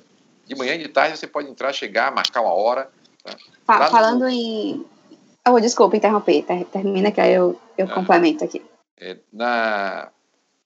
[0.47, 2.91] De manhã e de tarde você pode entrar, chegar, marcar uma hora.
[3.25, 3.89] Tá?
[3.89, 4.29] Falando no...
[4.29, 4.85] em.
[5.49, 8.63] Oh, desculpa interromper, termina que aí eu, eu ah, complemento aqui.
[8.99, 10.09] É, na,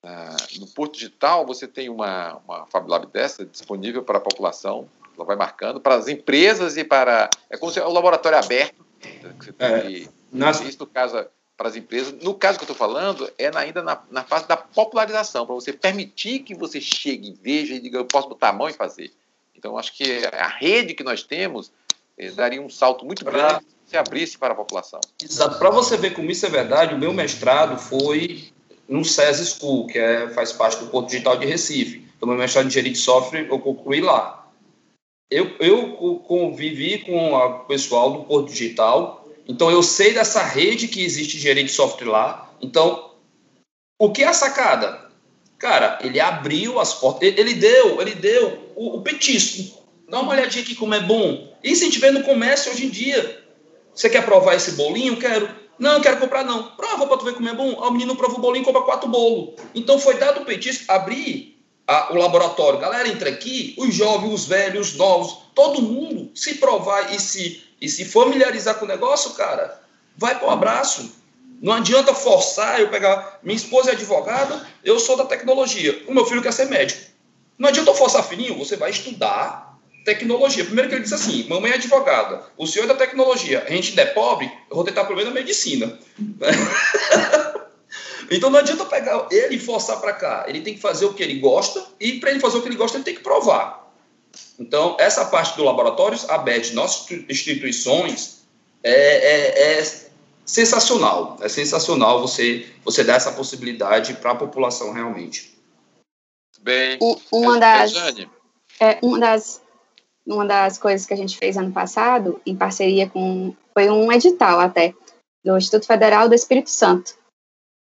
[0.02, 4.88] na, no Porto Digital, você tem uma, uma Fab Lab dessa disponível para a população,
[5.16, 7.28] ela vai marcando, para as empresas e para.
[7.50, 8.86] É como se é um laboratório aberto.
[9.00, 10.60] Que você tem é, que, nas...
[10.60, 12.12] Isso, no caso, para as empresas.
[12.22, 15.56] No caso que eu estou falando, é na, ainda na, na, fase da popularização, para
[15.56, 19.12] você permitir que você chegue, veja e diga, eu posso botar a mão e fazer.
[19.56, 21.72] Então, acho que a rede que nós temos
[22.34, 25.00] daria um salto muito grande se abrisse para a população.
[25.22, 25.58] Exato.
[25.58, 28.48] Para você ver como isso é verdade, o meu mestrado foi
[28.86, 32.06] no SES School, que é, faz parte do Porto Digital de Recife.
[32.16, 34.46] Então, meu mestrado em engenharia de software eu concluí lá.
[35.30, 41.02] Eu, eu convivi com o pessoal do Porto Digital então, eu sei dessa rede que
[41.02, 42.52] existe de gerente de software lá.
[42.60, 43.12] Então,
[43.98, 45.08] o que é a sacada?
[45.58, 49.77] Cara, ele abriu as portas, ele deu, ele deu o, o petisco.
[50.08, 51.52] Dá uma olhadinha aqui como é bom.
[51.62, 53.44] Isso a gente vê no comércio hoje em dia.
[53.94, 55.16] Você quer provar esse bolinho?
[55.16, 55.48] Quero.
[55.78, 56.70] Não, quero comprar não.
[56.70, 57.72] Prova para tu ver como é bom.
[57.74, 59.54] O menino prova o bolinho e compra quatro bolos.
[59.74, 62.80] Então foi dado o petisco, abrir a, o laboratório.
[62.80, 67.68] Galera, entra aqui, os jovens, os velhos, os novos, todo mundo se provar e se
[67.80, 69.80] e se familiarizar com o negócio, cara,
[70.16, 71.12] vai para o abraço.
[71.60, 73.40] Não adianta forçar eu pegar.
[73.42, 76.04] Minha esposa é advogada, eu sou da tecnologia.
[76.06, 77.00] O meu filho quer ser médico.
[77.58, 79.67] Não adianta eu forçar fininho, você vai estudar
[80.04, 80.64] tecnologia.
[80.64, 83.90] Primeiro que ele disse assim: mamãe é advogada, o senhor é da tecnologia, a gente
[83.90, 85.98] ainda é pobre, eu vou tentar pelo menos a medicina.
[88.30, 90.44] então não adianta pegar ele e forçar para cá.
[90.48, 92.76] Ele tem que fazer o que ele gosta, e para ele fazer o que ele
[92.76, 93.88] gosta, ele tem que provar.
[94.58, 98.38] Então, essa parte do laboratórios, a BET, nossas instituições,
[98.82, 99.82] é, é, é,
[100.44, 101.36] sensacional.
[101.40, 105.56] É sensacional você, você dar essa possibilidade para a população realmente.
[106.60, 106.98] Bem,
[107.30, 107.92] uma das,
[108.80, 109.62] é, uma das
[110.28, 113.54] uma das coisas que a gente fez ano passado, em parceria com.
[113.72, 114.94] Foi um edital até,
[115.44, 117.16] do Instituto Federal do Espírito Santo.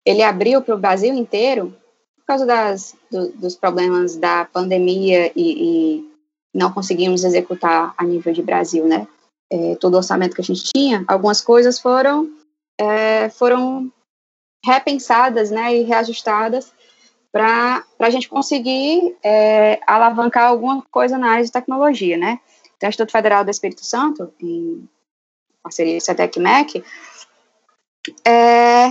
[0.05, 1.74] Ele abriu para o Brasil inteiro,
[2.16, 6.12] por causa das, do, dos problemas da pandemia e, e
[6.55, 9.07] não conseguimos executar a nível de Brasil, né?
[9.51, 12.30] É, todo o orçamento que a gente tinha, algumas coisas foram
[12.80, 13.93] é, foram
[14.64, 16.72] repensadas, né, e reajustadas
[17.33, 22.39] para a gente conseguir é, alavancar alguma coisa na área de tecnologia, né?
[22.76, 24.87] Então, o Instituto Federal do Espírito Santo, em
[25.62, 26.85] parceria com a SETEC-MEC,
[28.24, 28.91] é,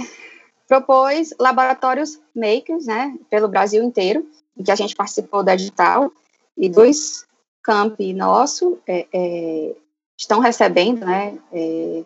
[0.68, 4.26] propôs laboratórios makers, né, pelo Brasil inteiro,
[4.58, 6.12] em que a gente participou da digital,
[6.58, 7.28] e dois
[7.62, 9.76] campi nosso é, é,
[10.18, 12.04] estão recebendo, né, é,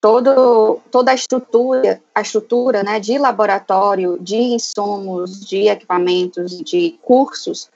[0.00, 7.70] todo, toda a estrutura, a estrutura, né, de laboratório, de insumos, de equipamentos, de cursos,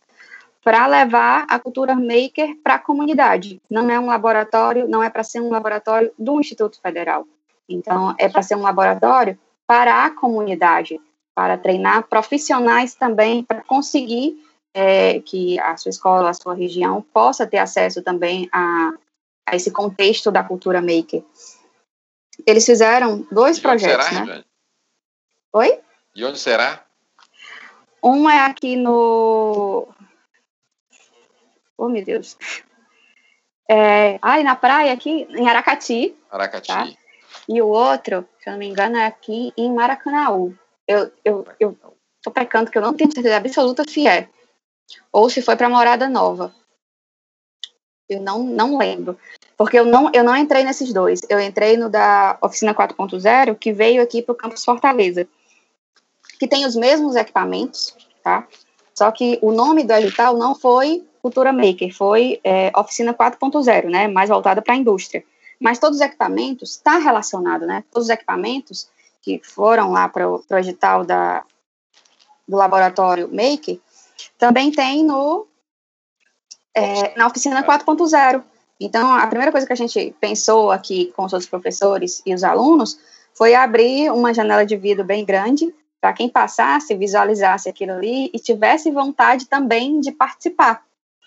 [0.63, 3.61] para levar a cultura maker para a comunidade.
[3.69, 7.27] Não é um laboratório, não é para ser um laboratório do Instituto Federal.
[7.69, 11.01] Então, é para ser um laboratório para a comunidade,
[11.35, 14.37] para treinar profissionais também, para conseguir
[14.75, 18.93] é, que a sua escola, a sua região possa ter acesso também a,
[19.49, 21.25] a esse contexto da cultura maker.
[22.47, 24.45] Eles fizeram dois de projetos, será, né?
[25.53, 25.81] Oi?
[26.15, 26.85] De onde será?
[28.03, 29.89] Um é aqui no.
[31.77, 32.37] Oh, meu Deus.
[33.69, 34.19] É...
[34.21, 36.17] Ai, na praia aqui, em Aracati.
[36.31, 36.69] Aracati.
[36.69, 36.89] Tá?
[37.49, 40.55] E o outro, se eu não me engano, é aqui em Maracanaú.
[40.87, 41.79] Eu, eu, eu
[42.23, 44.29] tô pecando que eu não tenho certeza absoluta se é
[45.11, 46.55] ou se foi para Morada Nova.
[48.13, 49.17] Eu não, não lembro.
[49.57, 51.21] Porque eu não, eu não entrei nesses dois.
[51.29, 55.27] Eu entrei no da Oficina 4.0, que veio aqui para o Campus Fortaleza,
[56.39, 58.47] que tem os mesmos equipamentos, tá?
[58.95, 64.09] Só que o nome do edital não foi Cultura Maker, foi é, Oficina 4.0, né?
[64.09, 65.25] Mais voltada para a indústria.
[65.61, 67.85] Mas todos os equipamentos está relacionado, né?
[67.91, 68.89] Todos os equipamentos
[69.21, 71.45] que foram lá para o edital da,
[72.49, 73.79] do laboratório Maker
[74.37, 75.47] também tem no
[76.75, 78.43] é, na oficina 4.0.
[78.81, 82.43] Então, a primeira coisa que a gente pensou aqui com os outros professores e os
[82.43, 82.99] alunos
[83.35, 88.39] foi abrir uma janela de vidro bem grande para quem passasse, visualizasse aquilo ali e
[88.39, 90.83] tivesse vontade também de participar.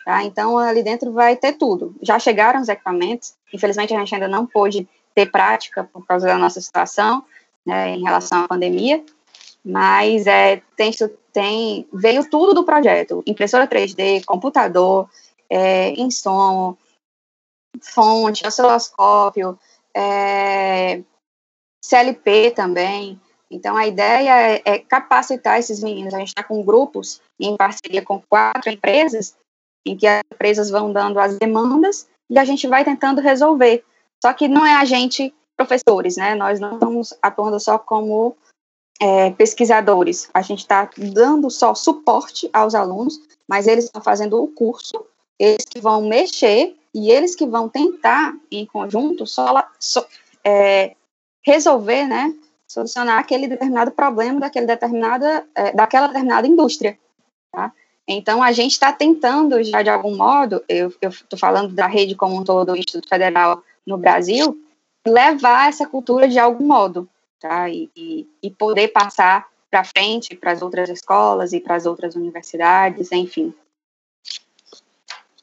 [0.06, 0.24] Tá?
[0.24, 1.96] Então, ali dentro vai ter tudo.
[2.02, 6.38] Já chegaram os equipamentos, infelizmente a gente ainda não pôde ter prática por causa da
[6.38, 7.24] nossa situação
[7.66, 9.02] né, em relação à pandemia,
[9.64, 10.92] mas é, tem,
[11.34, 15.10] tem, veio tudo do projeto, impressora 3D, computador,
[15.50, 16.78] é, insomo,
[17.82, 19.58] fonte, osciloscópio,
[19.96, 21.02] é,
[21.84, 23.20] CLP também.
[23.50, 26.14] Então, a ideia é, é capacitar esses meninos.
[26.14, 29.36] A gente está com grupos em parceria com quatro empresas,
[29.86, 33.84] em que as empresas vão dando as demandas e a gente vai tentando resolver.
[34.24, 36.34] Só que não é a gente, professores, né?
[36.34, 38.36] Nós não estamos atuando só como
[39.00, 40.30] é, pesquisadores.
[40.34, 45.06] A gente está dando só suporte aos alunos, mas eles estão fazendo o curso,
[45.40, 50.06] eles que vão mexer e eles que vão tentar, em conjunto, só, só
[50.44, 50.96] é,
[51.46, 52.34] resolver, né?
[52.68, 56.98] Solucionar aquele determinado problema daquele determinada, é, daquela determinada indústria.
[57.52, 57.72] Tá?
[58.08, 62.36] Então, a gente está tentando, já de algum modo, eu estou falando da rede como
[62.36, 64.58] um todo, do Instituto Federal no Brasil,
[65.06, 67.08] levar essa cultura de algum modo,
[67.40, 67.70] tá?
[67.70, 72.16] E, e, e poder passar para frente para as outras escolas e para as outras
[72.16, 73.54] universidades, enfim.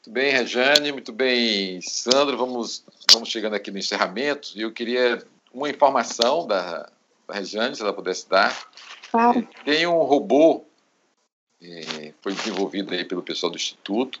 [0.05, 2.35] Muito bem, Rejane, muito bem, Sandro.
[2.37, 2.83] Vamos,
[3.13, 4.49] vamos chegando aqui no encerramento.
[4.53, 6.91] E eu queria uma informação da,
[7.25, 8.53] da Rejane, se ela pudesse dar.
[9.09, 9.47] Claro.
[9.63, 10.65] Tem um robô,
[11.61, 14.19] é, foi desenvolvido aí pelo pessoal do Instituto,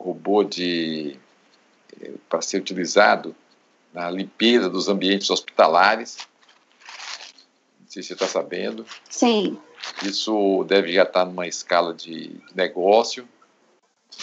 [0.00, 1.18] robô de
[2.00, 3.34] é, para ser utilizado
[3.92, 6.18] na limpeza dos ambientes hospitalares.
[7.80, 8.86] Não sei se você está sabendo.
[9.08, 9.58] Sim.
[10.04, 13.28] Isso deve já estar numa escala de negócio.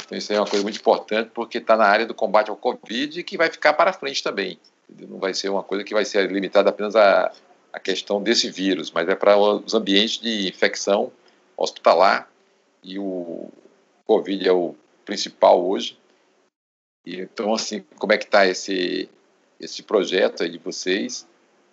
[0.06, 3.20] Então, isso é uma coisa muito importante, porque está na área do combate ao Covid
[3.20, 4.60] e que vai ficar para frente também.
[5.08, 7.32] Não vai ser uma coisa que vai ser limitada apenas à,
[7.74, 11.12] à questão desse vírus, mas é para os ambientes de infecção
[11.56, 12.30] hospitalar.
[12.84, 13.50] E o
[14.06, 15.98] Covid é o principal hoje.
[17.06, 19.10] E, então, assim, como é que está esse,
[19.60, 21.28] esse projeto aí de vocês?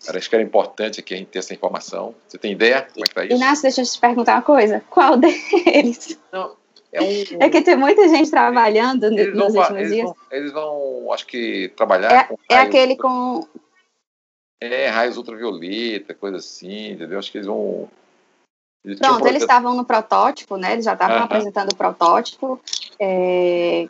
[0.09, 2.15] Acho que era importante aqui a gente ter essa informação.
[2.29, 3.35] Você tem ideia como é que está isso?
[3.37, 4.83] Inácio, deixa eu te perguntar uma coisa.
[4.91, 6.19] Qual deles?
[6.33, 6.57] Não,
[6.95, 10.05] é, um, é que tem muita gente trabalhando eles nos vão, últimos eles dias.
[10.05, 13.49] Vão, eles vão, acho que, trabalhar É, com é aquele ultra- com.
[14.63, 17.19] É, raios ultravioleta, coisa assim, entendeu?
[17.19, 17.89] Acho que eles vão...
[18.85, 20.75] Eles Pronto, eles estavam no protótipo, né?
[20.75, 22.61] Eles já estavam apresentando o protótipo.
[23.01, 23.89] é,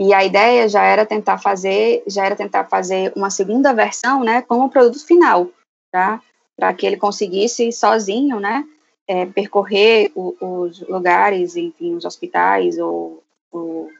[0.00, 4.42] e a ideia já era tentar fazer, já era tentar fazer uma segunda versão, né,
[4.42, 5.48] com o produto final,
[5.92, 6.20] tá?
[6.56, 8.66] Para que ele conseguisse sozinho, né,
[9.06, 13.90] é, percorrer o- os lugares, enfim, os hospitais ou, ou,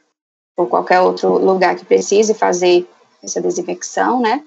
[0.55, 2.87] ou qualquer outro lugar que precise fazer
[3.23, 4.43] essa desinfecção, né,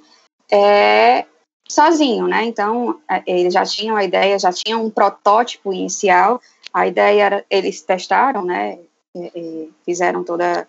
[0.50, 1.24] é,
[1.68, 2.44] sozinho, né?
[2.44, 6.40] Então, eles já tinham a ideia, já tinham um protótipo inicial.
[6.72, 8.78] A ideia era, eles testaram, né?
[9.16, 10.68] é, é, fizeram toda,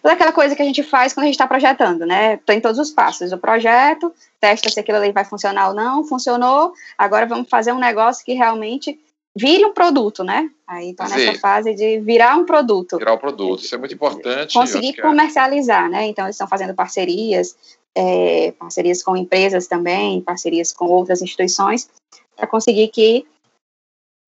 [0.00, 2.36] toda aquela coisa que a gente faz quando a gente está projetando, né?
[2.38, 6.72] Tem todos os passos do projeto, testa se aquilo ali vai funcionar ou não, funcionou,
[6.96, 8.98] agora vamos fazer um negócio que realmente
[9.36, 10.50] vire um produto, né?
[10.66, 13.62] Aí está nessa fase de virar um produto Virar o produto.
[13.62, 14.54] Isso é muito importante.
[14.54, 16.06] conseguir é- comercializar, né?
[16.06, 17.56] Então eles estão fazendo parcerias,
[17.94, 21.88] é, parcerias com empresas também, parcerias com outras instituições,
[22.36, 23.26] para conseguir que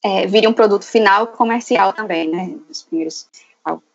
[0.03, 2.57] é, vire um produto final comercial também, né?
[2.69, 3.27] Os primeiros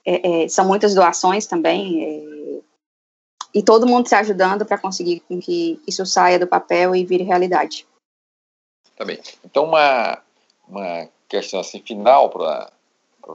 [0.05, 2.61] é, é, são muitas doações também é,
[3.53, 7.87] e todo mundo se ajudando para conseguir que isso saia do papel e vire realidade.
[8.97, 9.19] Tá bem.
[9.45, 10.23] Então, uma,
[10.69, 12.71] uma questão assim, final para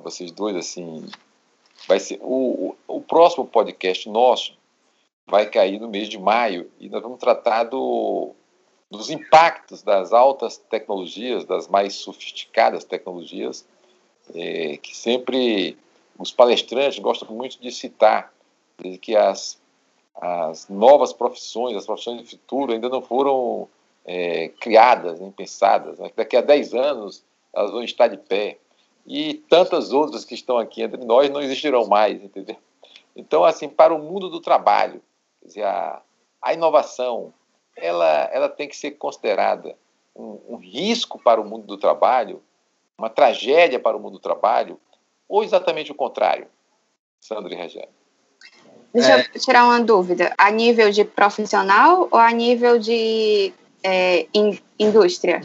[0.04, 1.08] vocês dois, assim,
[1.88, 4.54] vai ser o, o, próximo podcast nosso
[5.28, 8.34] vai cair no mês de maio e nós vamos tratar do,
[8.90, 13.66] dos impactos das altas tecnologias, das mais sofisticadas tecnologias,
[14.36, 15.78] eh, que sempre
[16.18, 18.34] os palestrantes gostam muito de citar,
[19.02, 19.60] que as,
[20.16, 23.68] as novas profissões, as profissões do futuro ainda não foram
[24.06, 26.00] é, criadas, nem pensadas.
[26.00, 26.12] Né?
[26.16, 27.24] Daqui a 10 anos
[27.54, 28.58] elas vão estar de pé.
[29.06, 32.56] E tantas outras que estão aqui entre nós não existirão mais, entendeu?
[33.16, 35.02] Então, assim, para o mundo do trabalho,
[35.42, 36.02] quer dizer, a,
[36.42, 37.34] a inovação,
[37.76, 39.76] ela, ela tem que ser considerada
[40.16, 42.42] um, um risco para o mundo do trabalho,
[42.98, 44.80] uma tragédia para o mundo do trabalho,
[45.28, 46.48] ou exatamente o contrário,
[47.20, 47.90] Sandro e Regiane?
[48.94, 49.22] Deixa É.
[49.22, 50.34] eu tirar uma dúvida.
[50.38, 53.54] A nível de profissional ou a nível de
[53.84, 55.42] é, in- indústria?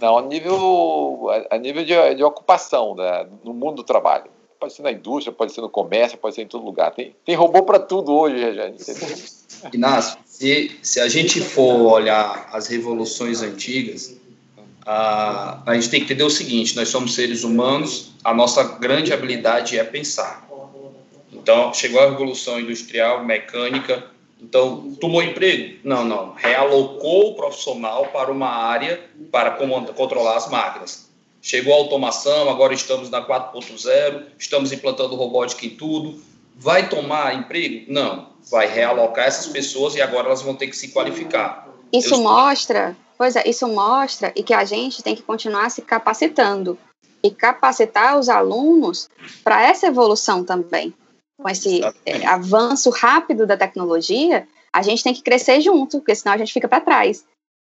[0.00, 4.24] Não, a nível, a, nível de, de ocupação da, no mundo do trabalho.
[4.58, 6.92] Pode ser na indústria, pode ser no comércio, pode ser em todo lugar.
[6.92, 8.76] Tem, tem robô para tudo hoje, Regiane.
[8.80, 9.16] entendeu?
[9.72, 14.16] Inácio, Se, se a gente for olhar as revoluções antigas,
[14.84, 19.12] a, a gente tem que entender o seguinte: nós somos seres humanos, a nossa grande
[19.12, 20.48] habilidade é pensar.
[21.32, 24.04] Então, chegou a revolução industrial, mecânica,
[24.42, 25.78] então, tomou emprego?
[25.84, 26.32] Não, não.
[26.32, 29.52] Realocou o profissional para uma área para
[29.94, 31.08] controlar as máquinas.
[31.40, 36.20] Chegou a automação, agora estamos na 4.0, estamos implantando robótica em tudo.
[36.56, 37.84] Vai tomar emprego?
[37.88, 38.30] Não.
[38.50, 41.68] Vai realocar essas pessoas e agora elas vão ter que se qualificar.
[41.92, 45.82] Isso Eu mostra, pois é, isso mostra e que a gente tem que continuar se
[45.82, 46.76] capacitando
[47.22, 49.08] e capacitar os alunos
[49.44, 50.92] para essa evolução também
[51.42, 56.34] com esse é, avanço rápido da tecnologia, a gente tem que crescer junto, porque senão
[56.34, 57.24] a gente fica para trás.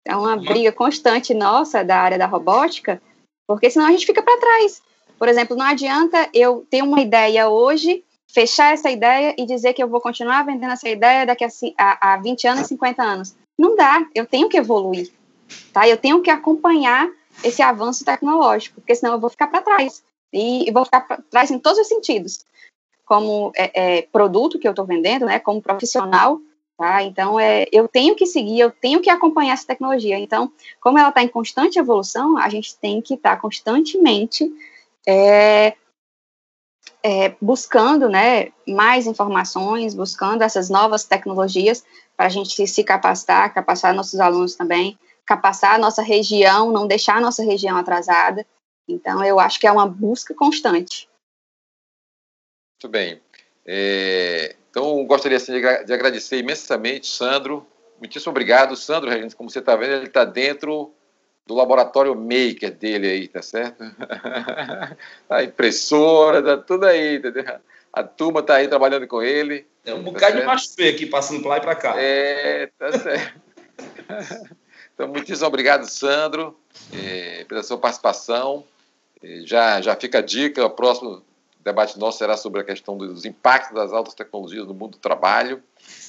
[0.07, 3.01] É uma briga constante nossa da área da robótica,
[3.47, 4.81] porque senão a gente fica para trás.
[5.19, 9.83] Por exemplo, não adianta eu ter uma ideia hoje, fechar essa ideia e dizer que
[9.83, 13.35] eu vou continuar vendendo essa ideia daqui a, a, a 20 anos, 50 anos.
[13.57, 15.11] Não dá, eu tenho que evoluir,
[15.71, 15.87] tá?
[15.87, 17.09] Eu tenho que acompanhar
[17.43, 20.03] esse avanço tecnológico, porque senão eu vou ficar para trás.
[20.33, 22.43] E, e vou ficar para trás em todos os sentidos
[23.05, 26.39] como é, é, produto que eu estou vendendo, né, como profissional,
[26.77, 27.03] tá?
[27.03, 30.17] Então, é, eu tenho que seguir, eu tenho que acompanhar essa tecnologia.
[30.17, 30.51] Então,
[30.81, 34.51] como ela está em constante evolução, a gente tem que estar tá constantemente
[35.07, 35.75] é,
[37.03, 41.83] é, buscando, né, mais informações, buscando essas novas tecnologias
[42.17, 47.17] para a gente se capacitar, capacitar nossos alunos também, capacitar a nossa região, não deixar
[47.17, 48.45] a nossa região atrasada.
[48.87, 51.07] Então, eu acho que é uma busca constante.
[52.85, 53.19] Muito bem.
[53.65, 57.65] É, então, gostaria assim, de agradecer imensamente, Sandro.
[57.97, 58.75] Muitíssimo obrigado.
[58.75, 60.93] Sandro, como você está vendo, ele está dentro
[61.47, 63.83] do laboratório maker dele aí, tá certo?
[65.27, 67.43] a impressora, tá tudo aí, entendeu?
[67.91, 69.65] A turma está aí trabalhando com ele.
[69.83, 70.39] É um tá bocado certo?
[70.41, 71.95] de macho feio aqui, passando para lá e para cá.
[71.97, 73.41] É, tá certo.
[74.93, 76.55] então, muitíssimo obrigado, Sandro,
[76.93, 78.63] é, pela sua participação.
[79.23, 81.23] É, já, já fica a dica, o próximo
[81.65, 85.63] debate nosso será sobre a questão dos impactos das altas tecnologias no mundo do trabalho.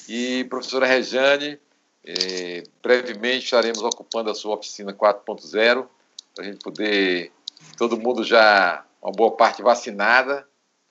[0.07, 1.59] E, professora Rejane,
[2.04, 5.86] eh, brevemente estaremos ocupando a sua oficina 4.0,
[6.34, 7.32] para a gente poder,
[7.78, 10.46] todo mundo já, uma boa parte vacinada.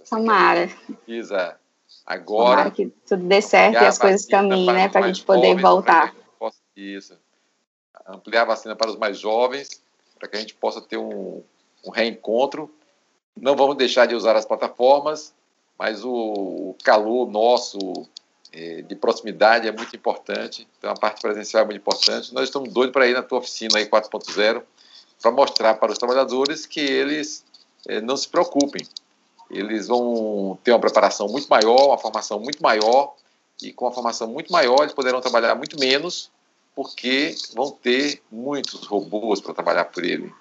[0.09, 0.67] Tomara.
[1.05, 1.59] Precisa
[2.03, 2.57] agora.
[2.57, 5.61] Tomara que tudo dê certo e as coisas caminhem, né, para a gente poder jovens,
[5.61, 6.15] voltar.
[6.39, 7.15] Possa, isso.
[8.07, 9.83] Ampliar a vacina para os mais jovens,
[10.17, 11.43] para que a gente possa ter um,
[11.85, 12.71] um reencontro
[13.35, 15.33] não vamos deixar de usar as plataformas,
[15.77, 17.77] mas o, calor nosso
[18.51, 20.67] é, de proximidade é muito importante.
[20.77, 22.33] Então, a parte presencial é muito importante.
[22.33, 24.63] Nós estamos doidos para ir na tua oficina aí 4.0
[25.21, 27.43] para mostrar para os trabalhadores que eles
[27.87, 28.87] é, não se preocupem.
[29.49, 33.13] Eles vão ter uma preparação muito maior, uma formação muito maior,
[33.61, 36.31] e com a formação muito maior eles poderão trabalhar muito menos,
[36.75, 40.33] porque vão ter muitos robôs para trabalhar por ele?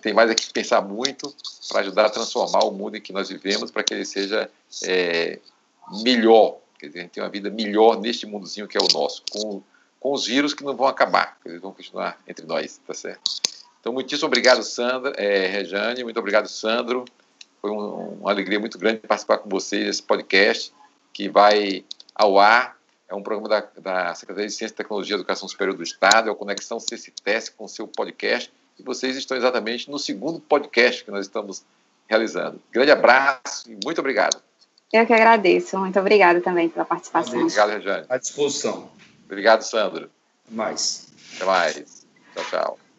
[0.00, 1.34] Tem mais aqui que pensar muito
[1.68, 4.50] para ajudar a transformar o mundo em que nós vivemos para que ele seja
[4.84, 5.38] é,
[6.02, 9.22] melhor, quer dizer, a gente tem uma vida melhor neste mundozinho que é o nosso,
[9.30, 9.62] com,
[9.98, 13.22] com os vírus que não vão acabar, eles vão continuar entre nós, tá certo?
[13.80, 17.04] Então, muitíssimo obrigado, Sandra, é, Rejane, muito obrigado, Sandro.
[17.62, 20.72] Foi um, uma alegria muito grande participar com vocês desse podcast
[21.12, 22.76] que vai ao ar.
[23.08, 26.32] É um programa da, da Secretaria de Ciência, Tecnologia e Educação Superior do Estado, é
[26.32, 31.10] o Conexão CCTES com o seu podcast e vocês estão exatamente no segundo podcast que
[31.10, 31.62] nós estamos
[32.08, 32.60] realizando.
[32.72, 34.40] Grande abraço e muito obrigado.
[34.92, 35.78] Eu que agradeço.
[35.78, 37.40] Muito obrigada também pela participação.
[37.40, 38.06] Obrigado, Rejane.
[38.08, 38.90] À disposição.
[39.24, 40.10] Obrigado, Sandro.
[40.46, 41.08] Até mais.
[41.36, 42.06] Até mais.
[42.34, 42.89] Tchau, tchau.